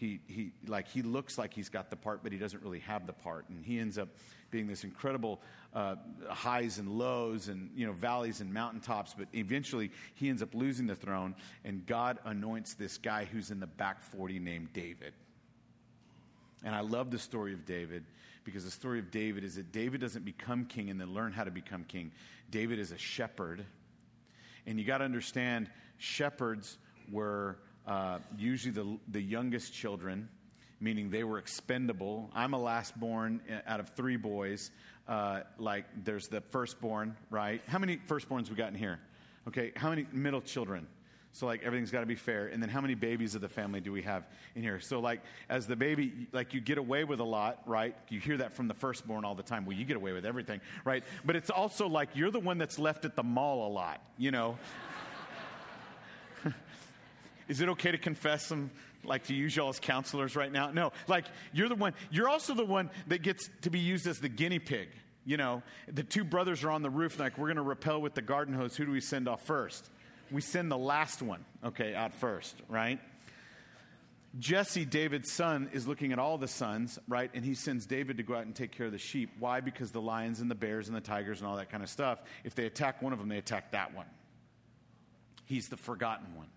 [0.04, 3.06] he, he, like, he looks like he's got the part, but he doesn't really have
[3.06, 3.48] the part.
[3.48, 4.08] And he ends up
[4.50, 5.40] being this incredible
[5.74, 5.96] uh,
[6.28, 9.14] highs and lows and, you know, valleys and mountaintops.
[9.16, 13.60] But eventually he ends up losing the throne, and God anoints this guy who's in
[13.60, 15.14] the back 40 named David.
[16.62, 18.04] And I love the story of David
[18.44, 21.44] because the story of David is that David doesn't become king and then learn how
[21.44, 22.12] to become king.
[22.50, 23.64] David is a shepherd.
[24.66, 26.78] And you got to understand, shepherds
[27.10, 30.28] were uh, usually the, the youngest children,
[30.80, 32.30] meaning they were expendable.
[32.34, 34.70] I'm a last born out of three boys.
[35.06, 37.60] Uh, like, there's the firstborn, right?
[37.66, 39.00] How many firstborns we got in here?
[39.48, 40.86] Okay, how many middle children?
[41.34, 42.46] So like everything's got to be fair.
[42.46, 44.78] And then how many babies of the family do we have in here?
[44.78, 47.96] So like as the baby, like you get away with a lot, right?
[48.08, 49.66] You hear that from the firstborn all the time.
[49.66, 51.02] Well, you get away with everything, right?
[51.24, 54.30] But it's also like you're the one that's left at the mall a lot, you
[54.30, 54.56] know?
[57.48, 58.70] Is it okay to confess some,
[59.04, 60.70] like to use y'all as counselors right now?
[60.70, 64.18] No, like you're the one, you're also the one that gets to be used as
[64.18, 64.88] the guinea pig.
[65.26, 68.12] You know, the two brothers are on the roof, like, we're going to repel with
[68.12, 68.76] the garden hose.
[68.76, 69.88] Who do we send off first?
[70.30, 72.98] we send the last one, okay, out first, right?
[74.38, 77.30] Jesse, David's son, is looking at all the sons, right?
[77.34, 79.30] And he sends David to go out and take care of the sheep.
[79.38, 79.60] Why?
[79.60, 82.20] Because the lions and the bears and the tigers and all that kind of stuff,
[82.42, 84.06] if they attack one of them, they attack that one.
[85.44, 86.48] He's the forgotten one.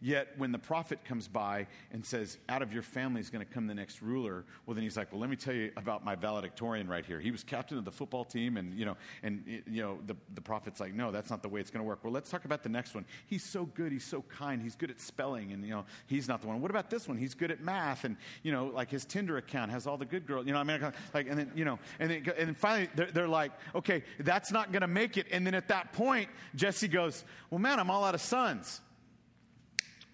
[0.00, 3.52] Yet when the prophet comes by and says, Out of your family is going to
[3.52, 6.14] come the next ruler, well, then he's like, Well, let me tell you about my
[6.14, 7.18] valedictorian right here.
[7.18, 10.40] He was captain of the football team, and, you know, and, you know the, the
[10.40, 12.04] prophet's like, No, that's not the way it's going to work.
[12.04, 13.06] Well, let's talk about the next one.
[13.26, 13.90] He's so good.
[13.90, 14.62] He's so kind.
[14.62, 16.60] He's good at spelling, and, you know, he's not the one.
[16.60, 17.16] What about this one?
[17.18, 20.26] He's good at math, and, you know, like his Tinder account has all the good
[20.26, 20.46] girls.
[20.46, 20.80] You know, I mean,
[21.12, 24.52] like, and then, you know, and then, and then finally they're, they're like, Okay, that's
[24.52, 25.26] not going to make it.
[25.32, 28.80] And then at that point, Jesse goes, Well, man, I'm all out of sons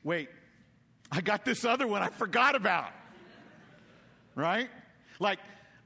[0.04, 0.28] wait,
[1.10, 2.90] I got this other one I forgot about.
[4.34, 4.68] Right?
[5.18, 5.38] Like,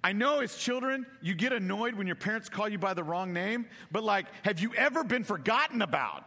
[0.02, 3.32] I know as children, you get annoyed when your parents call you by the wrong
[3.32, 6.24] name, but like, have you ever been forgotten about?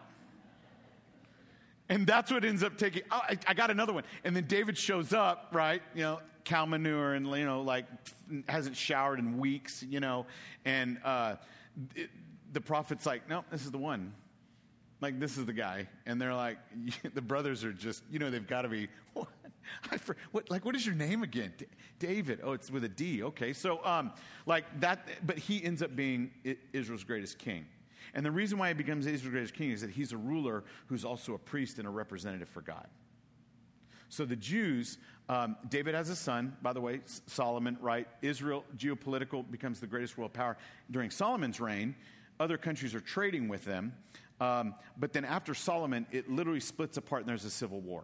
[1.89, 3.04] And that's what ends up taking.
[3.12, 4.04] Oh, I, I, got another one.
[4.23, 5.82] And then David shows up, right?
[5.93, 7.86] You know, cow manure and, you know, like
[8.47, 10.25] hasn't showered in weeks, you know.
[10.63, 11.36] And uh,
[11.95, 12.10] it,
[12.54, 14.13] the prophet's like, no, this is the one
[15.01, 15.87] like this is the guy.
[16.05, 16.57] And they're like
[17.13, 19.27] the brothers are just you know they've got to be what?
[19.99, 21.53] For, what like what is your name again?
[21.57, 21.65] D-
[21.99, 22.39] david.
[22.43, 23.23] Oh it's with a d.
[23.23, 23.51] Okay.
[23.53, 24.13] So um
[24.45, 26.31] like that but he ends up being
[26.71, 27.65] israel's greatest king.
[28.13, 31.03] And the reason why he becomes israel's greatest king is that he's a ruler who's
[31.03, 32.87] also a priest and a representative for god.
[34.09, 34.97] So the jews
[35.29, 38.07] um, david has a son by the way solomon right?
[38.21, 40.57] Israel geopolitical becomes the greatest world power.
[40.91, 41.95] During solomon's reign
[42.39, 43.93] other countries are trading with them
[44.41, 48.04] um, but then after Solomon, it literally splits apart and there's a civil war.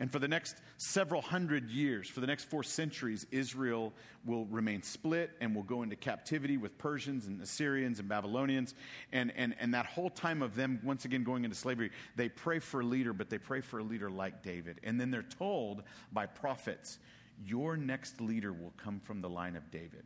[0.00, 3.92] And for the next several hundred years, for the next four centuries, Israel
[4.24, 8.74] will remain split and will go into captivity with Persians and Assyrians and Babylonians.
[9.12, 12.58] And, and, and that whole time of them once again going into slavery, they pray
[12.58, 14.80] for a leader, but they pray for a leader like David.
[14.82, 16.98] And then they're told by prophets,
[17.46, 20.02] Your next leader will come from the line of David.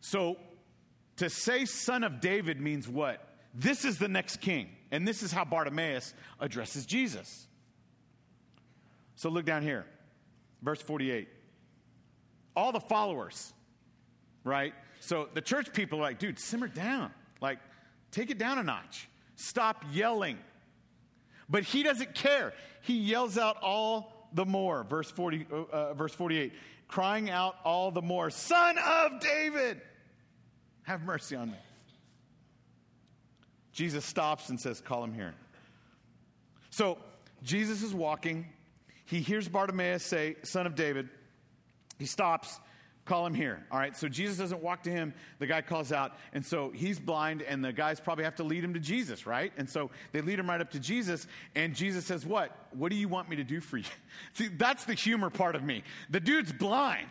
[0.00, 0.38] So
[1.18, 3.24] to say son of David means what?
[3.54, 4.68] This is the next king.
[4.90, 7.46] And this is how Bartimaeus addresses Jesus.
[9.16, 9.84] So look down here,
[10.62, 11.28] verse 48.
[12.56, 13.52] All the followers,
[14.44, 14.72] right?
[15.00, 17.12] So the church people are like, dude, simmer down.
[17.40, 17.58] Like,
[18.10, 19.08] take it down a notch.
[19.36, 20.38] Stop yelling.
[21.48, 22.52] But he doesn't care.
[22.82, 24.84] He yells out all the more.
[24.84, 26.52] Verse, 40, uh, verse 48
[26.88, 29.80] crying out all the more, Son of David,
[30.88, 31.58] have mercy on me.
[33.72, 35.34] Jesus stops and says, Call him here.
[36.70, 36.96] So
[37.42, 38.46] Jesus is walking.
[39.04, 41.10] He hears Bartimaeus say, Son of David.
[41.98, 42.58] He stops,
[43.04, 43.66] Call him here.
[43.70, 43.94] All right.
[43.96, 45.12] So Jesus doesn't walk to him.
[45.38, 46.12] The guy calls out.
[46.32, 49.52] And so he's blind, and the guys probably have to lead him to Jesus, right?
[49.58, 51.26] And so they lead him right up to Jesus.
[51.54, 52.50] And Jesus says, What?
[52.72, 53.84] What do you want me to do for you?
[54.32, 55.82] See, that's the humor part of me.
[56.08, 57.10] The dude's blind.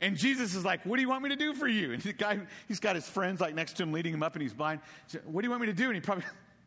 [0.00, 1.92] And Jesus is like, What do you want me to do for you?
[1.92, 4.42] And the guy, he's got his friends like next to him, leading him up, and
[4.42, 4.80] he's blind.
[5.24, 5.86] What do you want me to do?
[5.86, 6.24] And he probably,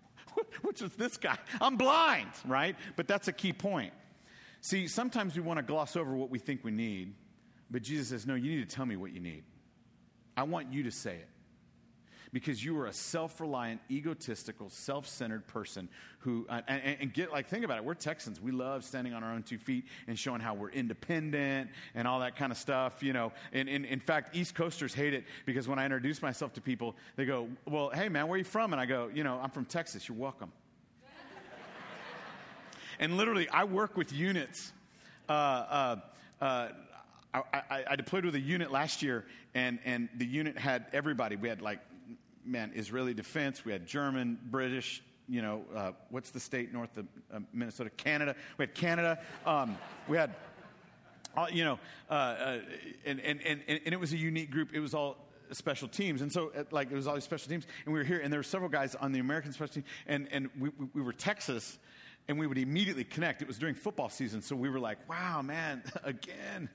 [0.61, 1.37] Which is this guy?
[1.59, 2.75] I'm blind, right?
[2.95, 3.93] But that's a key point.
[4.61, 7.13] See, sometimes we want to gloss over what we think we need
[7.69, 9.43] but Jesus says, No, you need to tell me what you need.
[10.35, 11.29] I want you to say it.
[12.38, 17.32] Because you are a self reliant, egotistical, self centered person who, uh, and, and, get
[17.32, 17.84] like, think about it.
[17.84, 18.39] We're Texans.
[18.39, 22.19] We love standing on our own two feet and showing how we're independent and all
[22.19, 23.32] that kind of stuff, you know.
[23.54, 26.95] And, and in fact, East Coasters hate it because when I introduce myself to people,
[27.15, 28.71] they go, Well, hey, man, where are you from?
[28.71, 30.08] And I go, You know, I'm from Texas.
[30.08, 30.52] You're welcome.
[33.00, 34.73] and literally, I work with units.
[35.28, 35.95] Uh, uh,
[36.39, 36.69] uh
[37.34, 41.36] I, I, I, deployed with a unit last year, and, and the unit had everybody.
[41.36, 41.80] We had like,
[42.47, 47.05] man, Israeli defense, we had German, British, you know, uh, what's the state north of
[47.33, 47.89] uh, Minnesota?
[47.89, 48.36] Canada.
[48.57, 49.19] We had Canada.
[49.45, 50.33] Um, we had,
[51.36, 51.79] uh, you know,
[52.10, 52.60] uh, uh,
[53.05, 54.69] and, and, and, and it was a unique group.
[54.73, 55.17] It was all
[55.51, 56.21] special teams.
[56.21, 57.67] And so, uh, like, it was all these special teams.
[57.86, 60.27] And we were here, and there were several guys on the American special team, and,
[60.31, 61.77] and we, we were Texas,
[62.27, 63.41] and we would immediately connect.
[63.41, 66.69] It was during football season, so we were like, wow, man, again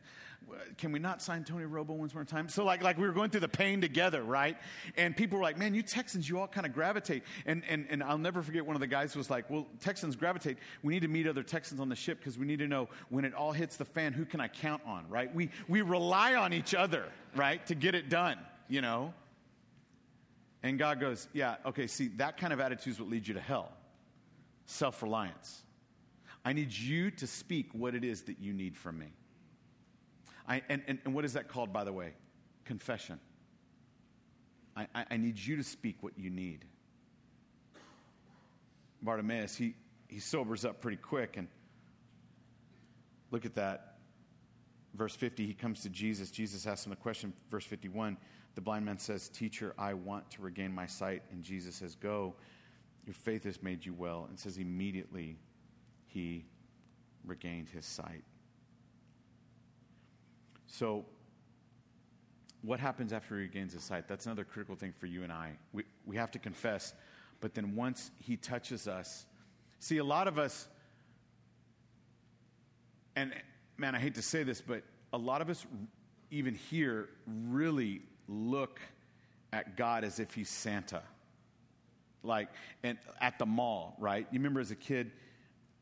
[0.78, 2.48] can we not sign Tony Romo once more time?
[2.48, 4.56] So like, like we were going through the pain together, right?
[4.96, 7.24] And people were like, man, you Texans, you all kind of gravitate.
[7.46, 10.58] And, and, and I'll never forget one of the guys was like, well, Texans gravitate.
[10.82, 13.24] We need to meet other Texans on the ship because we need to know when
[13.24, 15.34] it all hits the fan, who can I count on, right?
[15.34, 18.38] We, we rely on each other, right, to get it done,
[18.68, 19.14] you know?
[20.62, 23.40] And God goes, yeah, okay, see, that kind of attitude is what leads you to
[23.40, 23.72] hell.
[24.72, 25.64] Self reliance.
[26.46, 29.12] I need you to speak what it is that you need from me.
[30.48, 32.14] I, and, and, and what is that called, by the way?
[32.64, 33.20] Confession.
[34.74, 36.64] I, I, I need you to speak what you need.
[39.02, 39.74] Bartimaeus, he,
[40.08, 41.36] he sobers up pretty quick.
[41.36, 41.48] And
[43.30, 43.98] look at that.
[44.94, 46.30] Verse 50, he comes to Jesus.
[46.30, 47.34] Jesus asks him a question.
[47.50, 48.16] Verse 51,
[48.54, 51.24] the blind man says, Teacher, I want to regain my sight.
[51.30, 52.36] And Jesus says, Go,
[53.04, 54.26] your faith has made you well.
[54.28, 55.38] And says, Immediately
[56.06, 56.44] he
[57.24, 58.24] regained his sight.
[60.66, 61.04] So,
[62.62, 64.08] what happens after he regains his sight?
[64.08, 65.52] That's another critical thing for you and I.
[65.72, 66.94] We, we have to confess,
[67.40, 69.26] but then once he touches us,
[69.80, 70.68] see, a lot of us,
[73.16, 73.32] and
[73.76, 75.66] man, I hate to say this, but a lot of us,
[76.30, 78.80] even here, really look
[79.52, 81.02] at God as if he's Santa.
[82.22, 82.48] Like,
[82.82, 84.26] and at the mall, right?
[84.30, 85.10] You remember as a kid,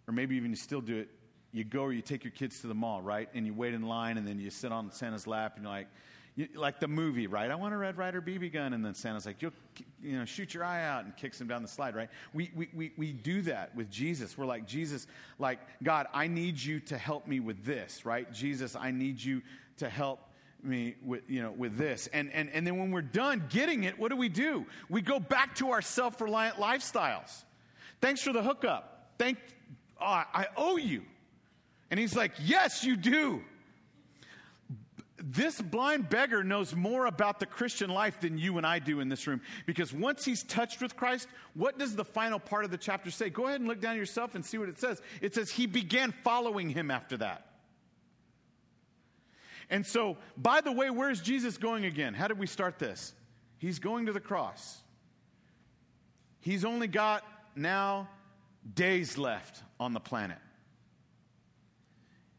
[0.09, 1.09] or maybe even you still do it,
[1.53, 3.29] you go or you take your kids to the mall, right?
[3.35, 5.89] And you wait in line and then you sit on Santa's lap and you're like,
[6.37, 7.51] you, like the movie, right?
[7.51, 8.73] I want a Red Ryder BB gun.
[8.73, 9.53] And then Santa's like, you'll,
[10.01, 12.09] you know, shoot your eye out and kicks him down the slide, right?
[12.33, 14.39] We, we, we, we do that with Jesus.
[14.39, 15.07] We're like, Jesus,
[15.39, 18.31] like, God, I need you to help me with this, right?
[18.33, 19.43] Jesus, I need you
[19.79, 20.21] to help
[20.65, 23.99] me with you know with this and and and then when we're done getting it
[23.99, 27.45] what do we do we go back to our self-reliant lifestyles
[28.01, 29.39] thanks for the hookup thank
[30.01, 31.03] oh, i owe you
[31.91, 33.43] and he's like, Yes, you do.
[35.23, 39.11] This blind beggar knows more about the Christian life than you and I do in
[39.11, 42.79] this room because once he's touched with Christ, what does the final part of the
[42.79, 43.29] chapter say?
[43.29, 45.03] Go ahead and look down yourself and see what it says.
[45.21, 47.50] It says he began following him after that.
[49.71, 52.13] And so, by the way, where's Jesus going again?
[52.13, 53.15] How did we start this?
[53.59, 54.83] He's going to the cross.
[56.41, 58.09] He's only got now
[58.75, 60.39] days left on the planet.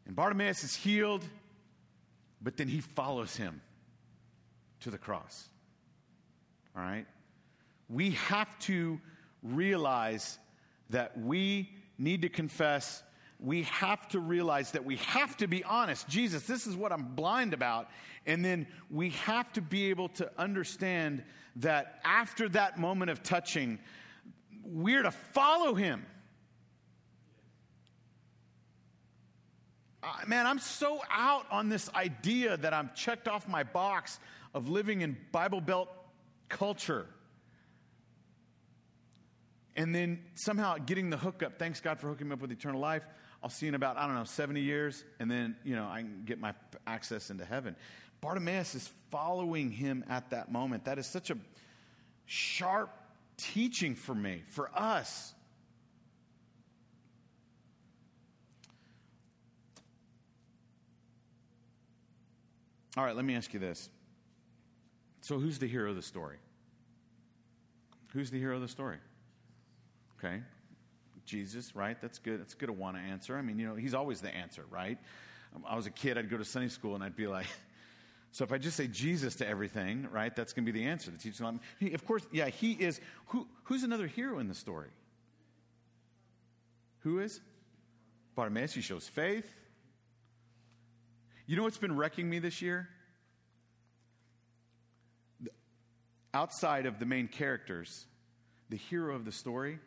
[0.06, 1.24] And Bartimaeus is healed,
[2.42, 3.62] but then he follows him
[4.80, 5.48] to the cross.
[6.76, 7.06] All right?
[7.88, 9.00] We have to
[9.42, 10.38] realize
[10.90, 13.02] that we need to confess.
[13.42, 16.08] We have to realize that we have to be honest.
[16.08, 17.88] Jesus, this is what I'm blind about.
[18.24, 21.24] And then we have to be able to understand
[21.56, 23.80] that after that moment of touching,
[24.64, 26.06] we're to follow him.
[30.02, 34.18] uh, man, I'm so out on this idea that I'm checked off my box
[34.52, 35.88] of living in Bible Belt
[36.48, 37.06] culture.
[39.76, 41.58] And then somehow getting the hookup.
[41.58, 43.04] Thanks God for hooking me up with eternal life.
[43.42, 46.22] I'll see in about, I don't know, 70 years, and then, you know, I can
[46.24, 46.54] get my
[46.86, 47.74] access into heaven.
[48.20, 50.84] Bartimaeus is following him at that moment.
[50.84, 51.36] That is such a
[52.24, 52.90] sharp
[53.36, 55.34] teaching for me, for us.
[62.96, 63.88] All right, let me ask you this.
[65.22, 66.36] So, who's the hero of the story?
[68.12, 68.98] Who's the hero of the story?
[70.18, 70.42] Okay.
[71.24, 72.00] Jesus, right?
[72.00, 72.40] That's good.
[72.40, 73.36] That's good to want to answer.
[73.36, 74.98] I mean, you know, he's always the answer, right?
[75.54, 77.46] Um, I was a kid, I'd go to Sunday school and I'd be like,
[78.32, 81.10] so if I just say Jesus to everything, right, that's going to be the answer.
[81.10, 83.00] The teaching, he, of course, yeah, he is.
[83.26, 84.88] Who, who's another hero in the story?
[87.00, 87.40] Who is?
[88.34, 88.72] Bartimaeus.
[88.72, 89.50] He shows faith.
[91.46, 92.88] You know what's been wrecking me this year?
[96.32, 98.06] Outside of the main characters,
[98.70, 99.78] the hero of the story,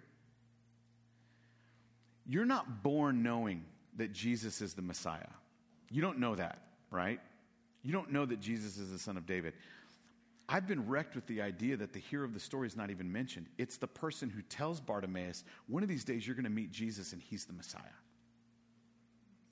[2.27, 3.63] you're not born knowing
[3.97, 5.27] that Jesus is the Messiah.
[5.91, 6.59] You don't know that,
[6.91, 7.19] right?
[7.83, 9.53] You don't know that Jesus is the son of David.
[10.47, 13.11] I've been wrecked with the idea that the hero of the story is not even
[13.11, 13.47] mentioned.
[13.57, 17.13] It's the person who tells Bartimaeus, one of these days you're going to meet Jesus
[17.13, 17.81] and he's the Messiah.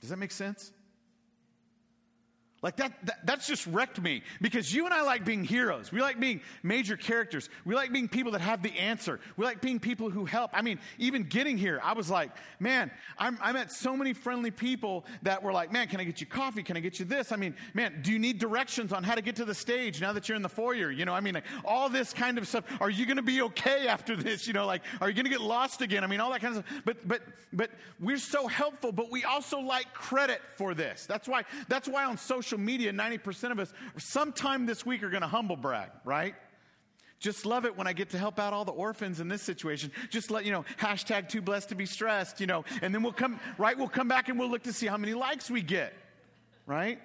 [0.02, 0.72] Does that make sense?
[2.64, 5.92] Like that, that, that's just wrecked me because you and I like being heroes.
[5.92, 7.50] We like being major characters.
[7.66, 9.20] We like being people that have the answer.
[9.36, 10.52] We like being people who help.
[10.54, 14.50] I mean, even getting here, I was like, man, I'm, I met so many friendly
[14.50, 16.64] people that were like, man, can I get you coffee?
[16.64, 17.34] Can I get you this?
[17.34, 20.14] I mean, man, do you need directions on how to get to the stage now
[20.14, 20.90] that you're in the foyer?
[20.90, 22.64] You know, I mean, like, all this kind of stuff.
[22.80, 24.48] Are you going to be okay after this?
[24.48, 26.06] You know, like, are you going to get lost again?
[26.06, 26.82] I mean, all that kind of stuff.
[26.86, 31.06] But, but, but we're so helpful, but we also like credit for this.
[31.06, 35.10] That's why, that's why on social social media, 90% of us, sometime this week, are
[35.10, 36.36] going to humble brag, right?
[37.20, 39.92] Just love it when I get to help out all the orphans in this situation.
[40.10, 43.14] Just let, you know, hashtag too blessed to be stressed, you know, and then we'll
[43.14, 43.78] come, right?
[43.78, 45.94] We'll come back and we'll look to see how many likes we get,
[46.66, 47.00] right?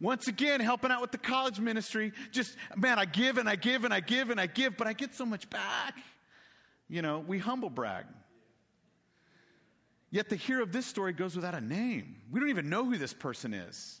[0.00, 2.12] Once again, helping out with the college ministry.
[2.30, 4.92] Just, man, I give and I give and I give and I give, but I
[4.92, 5.96] get so much back.
[6.88, 8.04] You know, we humble brag.
[10.10, 12.16] Yet the hero of this story goes without a name.
[12.30, 14.00] We don't even know who this person is.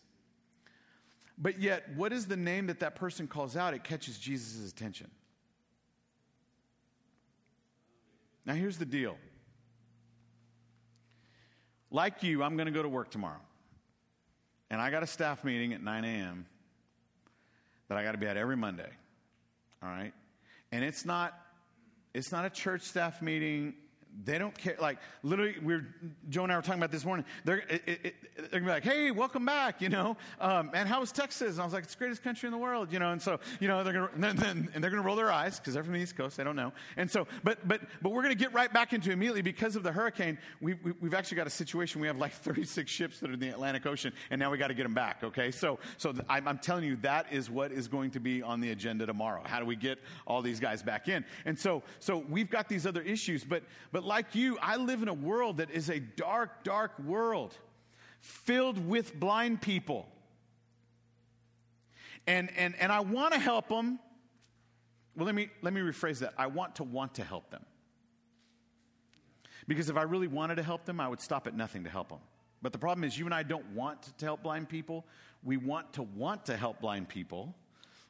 [1.36, 3.74] But yet, what is the name that that person calls out?
[3.74, 5.10] It catches Jesus' attention.
[8.46, 9.16] Now, here's the deal.
[11.90, 13.40] Like you, I'm going to go to work tomorrow.
[14.70, 16.46] And I got a staff meeting at 9 a.m.
[17.88, 18.90] that I got to be at every Monday.
[19.82, 20.12] All right?
[20.72, 21.38] And it's not
[22.14, 23.74] it's not a church staff meeting
[24.22, 24.76] they don't care.
[24.80, 25.86] Like literally, we are
[26.28, 27.24] Joe and I were talking about this morning.
[27.44, 30.16] They're they're gonna be like, "Hey, welcome back," you know.
[30.40, 31.52] Um, and how was Texas?
[31.52, 33.10] And I was like, "It's the greatest country in the world," you know.
[33.10, 35.74] And so you know they're gonna and, then, and they're gonna roll their eyes because
[35.74, 36.36] they're from the East Coast.
[36.36, 36.72] They don't know.
[36.96, 39.92] And so, but but but we're gonna get right back into immediately because of the
[39.92, 40.38] hurricane.
[40.60, 42.00] We, we we've actually got a situation.
[42.00, 44.68] We have like 36 ships that are in the Atlantic Ocean, and now we got
[44.68, 45.24] to get them back.
[45.24, 48.42] Okay, so so th- I'm, I'm telling you that is what is going to be
[48.42, 49.42] on the agenda tomorrow.
[49.44, 51.24] How do we get all these guys back in?
[51.44, 55.08] And so so we've got these other issues, but but like you, I live in
[55.08, 57.56] a world that is a dark, dark world
[58.20, 60.08] filled with blind people.
[62.26, 63.98] And, and, and I want to help them.
[65.16, 66.34] Well, let me, let me rephrase that.
[66.38, 67.64] I want to want to help them.
[69.68, 72.08] Because if I really wanted to help them, I would stop at nothing to help
[72.08, 72.18] them.
[72.62, 75.04] But the problem is, you and I don't want to help blind people.
[75.42, 77.54] We want to want to help blind people,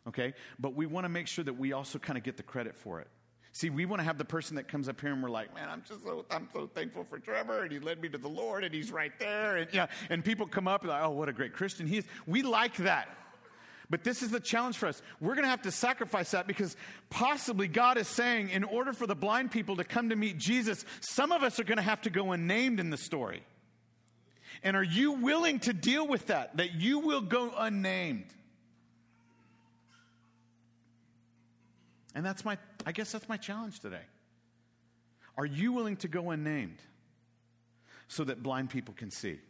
[0.07, 0.33] okay?
[0.61, 3.01] But we want to make sure that we also kind of get the credit for
[3.01, 3.09] it.
[3.55, 5.69] See, we want to have the person that comes up here and we're like, man,
[5.69, 8.65] I'm just so, I'm so thankful for Trevor and he led me to the Lord
[8.65, 9.59] and he's right there.
[9.59, 12.05] And, yeah, and people come up and like, oh, what a great Christian he is.
[12.27, 13.17] We like that.
[13.89, 15.01] But this is the challenge for us.
[15.21, 16.77] We're going to have to sacrifice that because
[17.11, 20.85] possibly God is saying, in order for the blind people to come to meet Jesus,
[20.99, 23.45] some of us are going to have to go unnamed in the story.
[24.65, 26.57] And are you willing to deal with that?
[26.57, 28.27] That you will go unnamed?
[32.15, 32.57] And that's my,
[32.87, 34.03] I guess that's my challenge today.
[35.37, 36.79] Are you willing to go unnamed
[38.07, 39.41] so that blind people can see?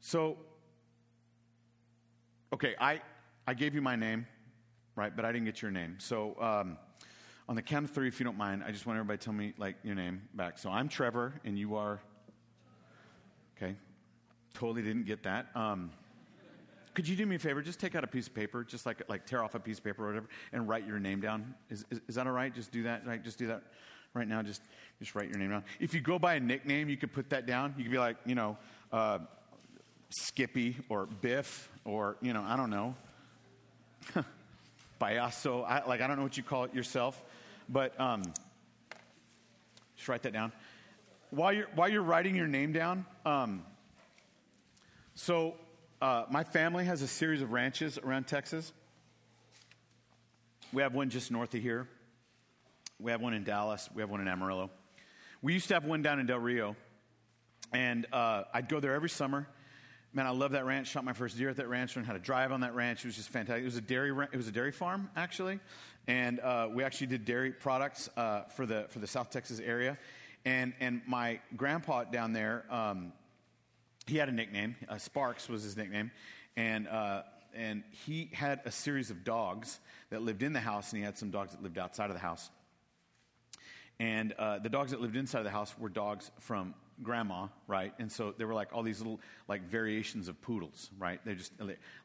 [0.00, 0.36] So,
[2.52, 3.00] okay, I,
[3.46, 4.26] I gave you my name,
[4.94, 5.96] right, but I didn't get your name.
[5.98, 6.78] So, um,
[7.48, 9.32] on the count of three, if you don't mind, I just want everybody to tell
[9.32, 10.58] me, like, your name back.
[10.58, 12.00] So, I'm Trevor, and you are.
[13.56, 13.74] Okay,
[14.54, 15.46] totally didn't get that.
[15.54, 15.90] Um,
[16.96, 17.60] could you do me a favor?
[17.60, 19.84] Just take out a piece of paper, just like like tear off a piece of
[19.84, 21.54] paper or whatever, and write your name down.
[21.68, 22.52] Is, is, is that all right?
[22.52, 23.06] Just do that.
[23.06, 23.22] Right?
[23.22, 23.62] Just do that
[24.14, 24.40] right now.
[24.40, 24.62] Just
[24.98, 25.62] just write your name down.
[25.78, 27.74] If you go by a nickname, you could put that down.
[27.76, 28.56] You could be like, you know,
[28.94, 29.18] uh,
[30.08, 32.94] Skippy or Biff or you know, I don't know,
[35.00, 35.66] Payaso.
[35.68, 37.22] I, like I don't know what you call it yourself,
[37.68, 38.22] but um,
[39.96, 40.50] just write that down.
[41.28, 43.66] While you're while you're writing your name down, um,
[45.14, 45.56] so
[46.00, 48.72] uh, my family has a series of ranches around Texas.
[50.72, 51.88] We have one just north of here.
[52.98, 53.88] We have one in Dallas.
[53.94, 54.70] We have one in Amarillo.
[55.42, 56.76] We used to have one down in Del Rio.
[57.72, 59.46] And uh, I'd go there every summer.
[60.12, 60.88] Man, I love that ranch.
[60.88, 61.94] Shot my first deer at that ranch.
[61.94, 63.04] Learned how to drive on that ranch.
[63.04, 63.62] It was just fantastic.
[63.62, 64.12] It was a dairy.
[64.32, 65.60] It was a dairy farm actually,
[66.06, 69.98] and uh, we actually did dairy products uh, for the for the South Texas area.
[70.46, 73.12] And and my grandpa down there, um,
[74.06, 74.76] he had a nickname.
[74.88, 76.10] Uh, Sparks was his nickname,
[76.56, 77.22] and uh,
[77.54, 79.80] and he had a series of dogs
[80.10, 82.20] that lived in the house, and he had some dogs that lived outside of the
[82.20, 82.50] house.
[83.98, 87.94] And uh, the dogs that lived inside of the house were dogs from grandma, right?
[87.98, 91.20] And so there were like all these little like variations of poodles, right?
[91.24, 91.52] They're just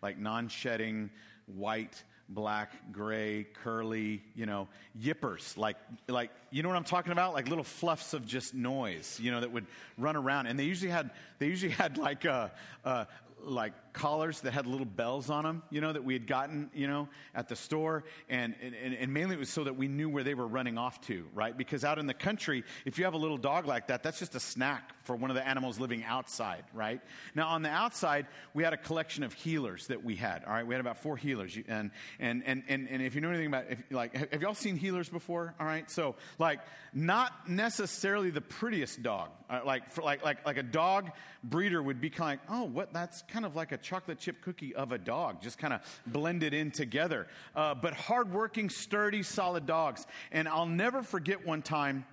[0.01, 1.09] like non-shedding,
[1.47, 4.67] white, black, gray, curly, you know,
[4.99, 5.77] yippers, like
[6.07, 7.33] like you know what I'm talking about?
[7.33, 9.65] Like little fluffs of just noise, you know, that would
[9.97, 10.47] run around.
[10.47, 12.49] And they usually had they usually had like uh,
[12.85, 13.05] uh,
[13.43, 16.87] like collars that had little bells on them, you know, that we had gotten, you
[16.87, 18.03] know, at the store.
[18.29, 21.01] And, and, and mainly it was so that we knew where they were running off
[21.07, 21.57] to, right?
[21.57, 24.35] Because out in the country, if you have a little dog like that, that's just
[24.35, 27.01] a snack for one of the animals living outside, right?
[27.35, 30.65] Now, on the outside, we had a collection of heelers that we had, all right?
[30.65, 31.63] We had about four heelers.
[31.67, 34.79] And, and, and, and, and if you know anything about, if, like, have y'all seen
[34.79, 35.89] heelers before, all right?
[35.89, 36.59] So, like,
[36.93, 39.29] not necessarily the prettiest dog.
[39.49, 41.11] Uh, like, for, like, like, like a dog
[41.43, 44.41] breeder would be kind of like, oh, what, that's kind of like a chocolate chip
[44.41, 47.27] cookie of a dog, just kind of blended in together.
[47.55, 50.05] Uh, but hardworking, sturdy, solid dogs.
[50.31, 52.05] And I'll never forget one time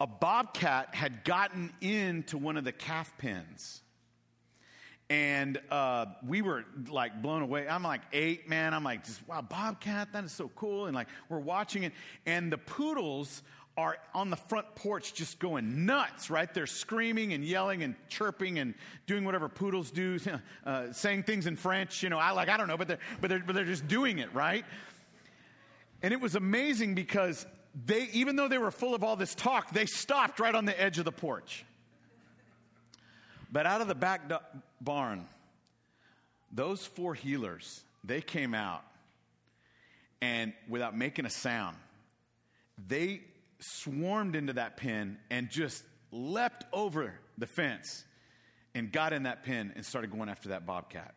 [0.00, 3.82] a bobcat had gotten into one of the calf pens.
[5.10, 7.66] And uh, we were like blown away.
[7.66, 8.74] I'm like eight, man.
[8.74, 10.84] I'm like, just, wow, bobcat, that is so cool.
[10.84, 11.94] And like, we're watching it.
[12.26, 13.42] And the poodles
[13.78, 16.52] are on the front porch just going nuts, right?
[16.52, 18.74] They're screaming and yelling and chirping and
[19.06, 20.18] doing whatever poodles do,
[20.66, 23.30] uh, saying things in French, you know, I like, I don't know, but they're, but
[23.30, 24.64] they're, but they're just doing it, right?
[26.02, 27.46] And it was amazing because
[27.86, 30.78] they, even though they were full of all this talk, they stopped right on the
[30.78, 31.64] edge of the porch.
[33.52, 34.22] But out of the back
[34.80, 35.24] barn,
[36.50, 38.82] those four heelers, they came out
[40.20, 41.76] and without making a sound,
[42.88, 43.20] they
[43.60, 48.04] swarmed into that pen and just leapt over the fence
[48.74, 51.14] and got in that pen and started going after that bobcat.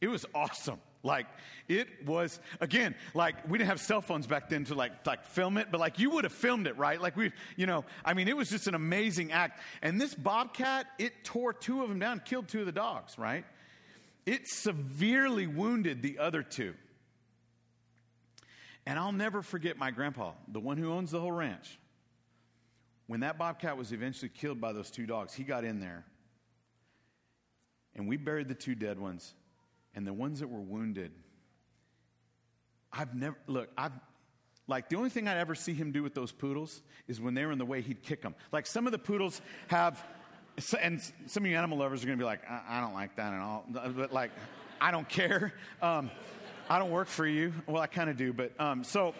[0.00, 0.80] It was awesome.
[1.02, 1.26] Like
[1.68, 5.58] it was again, like we didn't have cell phones back then to like like film
[5.58, 7.00] it, but like you would have filmed it, right?
[7.00, 9.60] Like we, you know, I mean, it was just an amazing act.
[9.82, 13.44] And this bobcat, it tore two of them down, killed two of the dogs, right?
[14.24, 16.74] It severely wounded the other two.
[18.86, 21.78] And I'll never forget my grandpa, the one who owns the whole ranch.
[23.06, 26.04] When that bobcat was eventually killed by those two dogs, he got in there
[27.94, 29.34] and we buried the two dead ones
[29.94, 31.12] and the ones that were wounded.
[32.92, 33.92] I've never, look, I've,
[34.66, 37.44] like the only thing I'd ever see him do with those poodles is when they
[37.44, 38.34] were in the way, he'd kick them.
[38.50, 40.02] Like some of the poodles have,
[40.80, 43.16] and some of you animal lovers are going to be like, I, I, don't like
[43.16, 43.66] that at all.
[43.68, 44.30] But like,
[44.80, 45.52] I don't care.
[45.82, 46.10] Um,
[46.68, 47.52] I don't work for you.
[47.66, 49.14] Well, I kind of do, but um, so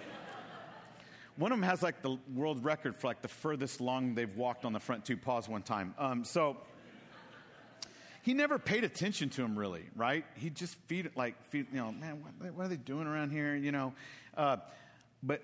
[1.37, 4.65] one of them has like the world record for like the furthest long they've walked
[4.65, 5.95] on the front two paws one time.
[5.99, 6.57] Um, so
[8.23, 10.25] he never paid attention to him really, right?
[10.37, 13.31] He just feed it like feed, you know, man, what, what are they doing around
[13.31, 13.55] here?
[13.55, 13.93] You know,
[14.39, 14.57] uh,
[15.23, 15.43] but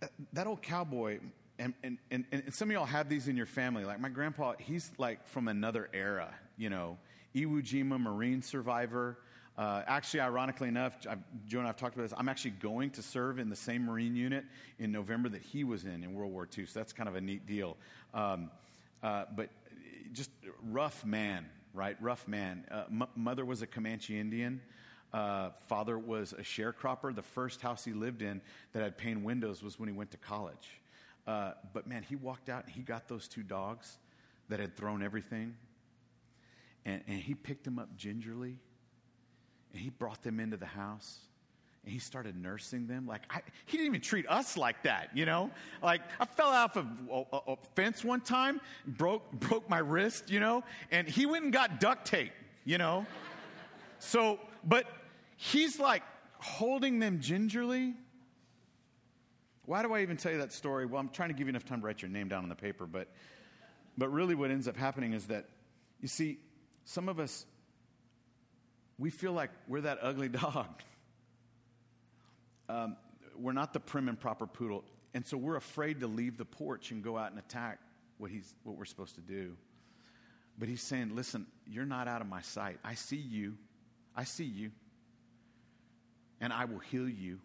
[0.00, 1.20] th- that old cowboy.
[1.58, 3.84] And, and, and, and some of y'all have these in your family.
[3.84, 6.98] Like my grandpa, he's like from another era, you know,
[7.36, 9.18] Iwo Jima Marine survivor.
[9.56, 12.14] Uh, actually, ironically enough, I've, Joe and I have talked about this.
[12.16, 14.44] I'm actually going to serve in the same Marine unit
[14.78, 16.64] in November that he was in in World War II.
[16.66, 17.76] So that's kind of a neat deal.
[18.14, 18.50] Um,
[19.02, 19.50] uh, but
[20.12, 20.30] just
[20.70, 21.96] rough man, right?
[22.00, 22.64] Rough man.
[22.70, 24.60] Uh, m- mother was a Comanche Indian.
[25.12, 27.14] Uh, father was a sharecropper.
[27.14, 28.40] The first house he lived in
[28.72, 30.80] that had pane windows was when he went to college.
[31.26, 33.98] Uh, but man, he walked out and he got those two dogs
[34.48, 35.54] that had thrown everything,
[36.84, 38.56] and, and he picked them up gingerly
[39.72, 41.18] and he brought them into the house
[41.84, 43.06] and he started nursing them.
[43.06, 45.50] Like, I, he didn't even treat us like that, you know?
[45.82, 50.38] Like, I fell off a, a, a, fence one time, broke, broke my wrist, you
[50.38, 50.62] know?
[50.92, 52.32] And he went and got duct tape,
[52.64, 53.04] you know?
[53.98, 54.86] So, but
[55.36, 56.04] he's like
[56.38, 57.94] holding them gingerly.
[59.64, 60.86] Why do I even tell you that story?
[60.86, 62.54] Well, I'm trying to give you enough time to write your name down on the
[62.54, 63.08] paper, but,
[63.98, 65.46] but really what ends up happening is that,
[66.00, 66.38] you see,
[66.84, 67.46] some of us
[68.98, 70.82] we feel like we're that ugly dog.
[72.68, 72.96] Um,
[73.36, 74.84] we're not the prim and proper poodle.
[75.14, 77.78] And so we're afraid to leave the porch and go out and attack
[78.18, 79.56] what, he's, what we're supposed to do.
[80.58, 82.78] But he's saying, listen, you're not out of my sight.
[82.84, 83.56] I see you.
[84.14, 84.70] I see you.
[86.40, 87.38] And I will heal you.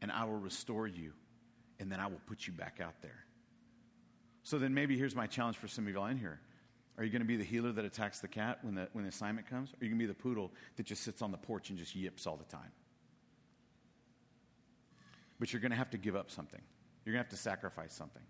[0.00, 1.12] And I will restore you.
[1.80, 3.24] And then I will put you back out there.
[4.42, 6.40] So then maybe here's my challenge for some of y'all in here.
[6.98, 9.10] Are you going to be the healer that attacks the cat when the, when the
[9.10, 9.70] assignment comes?
[9.70, 11.78] Or are you going to be the poodle that just sits on the porch and
[11.78, 12.72] just yips all the time?
[15.38, 16.60] But you're going to have to give up something.
[17.04, 18.22] You're going to have to sacrifice something.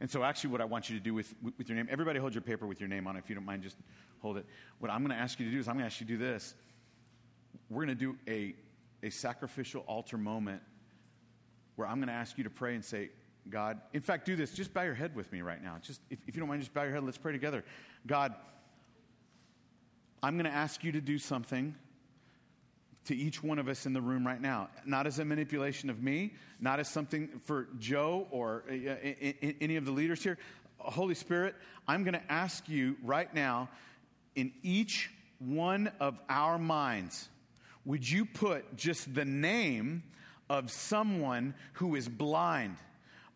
[0.00, 2.34] And so, actually, what I want you to do with, with your name, everybody hold
[2.34, 3.20] your paper with your name on it.
[3.20, 3.76] If you don't mind, just
[4.20, 4.44] hold it.
[4.80, 6.12] What I'm going to ask you to do is, I'm going to ask you to
[6.12, 6.54] do this.
[7.70, 8.54] We're going to do a,
[9.02, 10.60] a sacrificial altar moment
[11.76, 13.10] where I'm going to ask you to pray and say,
[13.50, 14.52] God, in fact, do this.
[14.52, 15.76] Just bow your head with me right now.
[15.82, 17.04] Just, if, if you don't mind, just bow your head.
[17.04, 17.64] Let's pray together.
[18.06, 18.34] God,
[20.22, 21.74] I'm going to ask you to do something
[23.06, 24.68] to each one of us in the room right now.
[24.86, 28.72] Not as a manipulation of me, not as something for Joe or uh,
[29.60, 30.38] any of the leaders here.
[30.78, 31.56] Holy Spirit,
[31.88, 33.68] I'm going to ask you right now
[34.36, 37.28] in each one of our minds,
[37.84, 40.04] would you put just the name
[40.48, 42.76] of someone who is blind?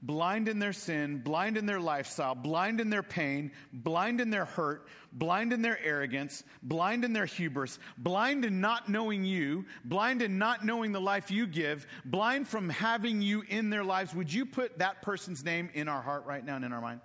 [0.02, 4.44] Blind in their sin, blind in their lifestyle, blind in their pain, blind in their
[4.44, 10.22] hurt, blind in their arrogance, blind in their hubris, blind in not knowing you, blind
[10.22, 14.32] in not knowing the life you give, blind from having you in their lives, would
[14.32, 17.00] you put that person's name in our heart right now and in our mind?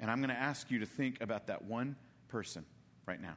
[0.00, 1.94] And I'm going to ask you to think about that one
[2.28, 2.64] person
[3.06, 3.36] right now.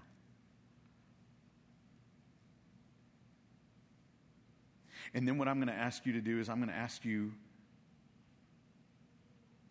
[5.15, 7.05] And then what I'm going to ask you to do is I'm going to ask
[7.05, 7.31] you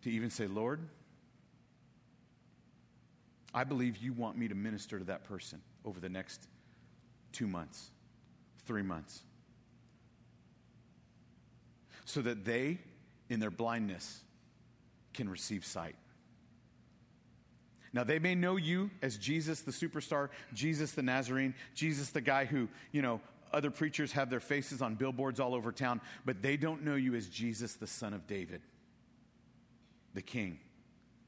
[0.01, 0.81] to even say, Lord,
[3.53, 6.47] I believe you want me to minister to that person over the next
[7.31, 7.91] two months,
[8.65, 9.21] three months,
[12.05, 12.79] so that they,
[13.29, 14.21] in their blindness,
[15.13, 15.95] can receive sight.
[17.93, 22.45] Now, they may know you as Jesus the superstar, Jesus the Nazarene, Jesus the guy
[22.45, 23.21] who, you know,
[23.55, 27.15] other preachers have their faces on billboards all over town, but they don't know you
[27.15, 28.61] as Jesus, the Son of David,
[30.13, 30.59] the King,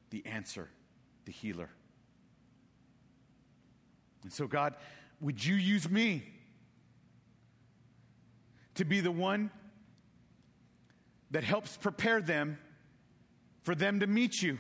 [0.10, 0.70] the answer,
[1.26, 1.70] the healer.
[4.24, 4.76] And so, God,
[5.22, 6.22] would you use me
[8.76, 9.50] to be the one
[11.32, 12.58] that helps prepare them
[13.62, 14.58] for them to meet you?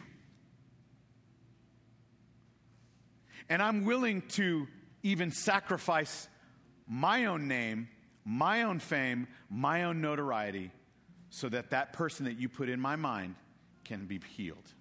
[3.49, 4.68] And I'm willing to
[5.03, 6.30] even sacrifice
[6.88, 7.90] my own name,
[8.26, 10.72] my own fame, my own notoriety,
[11.30, 13.36] so that that person that you put in my mind
[13.84, 14.74] can be healed.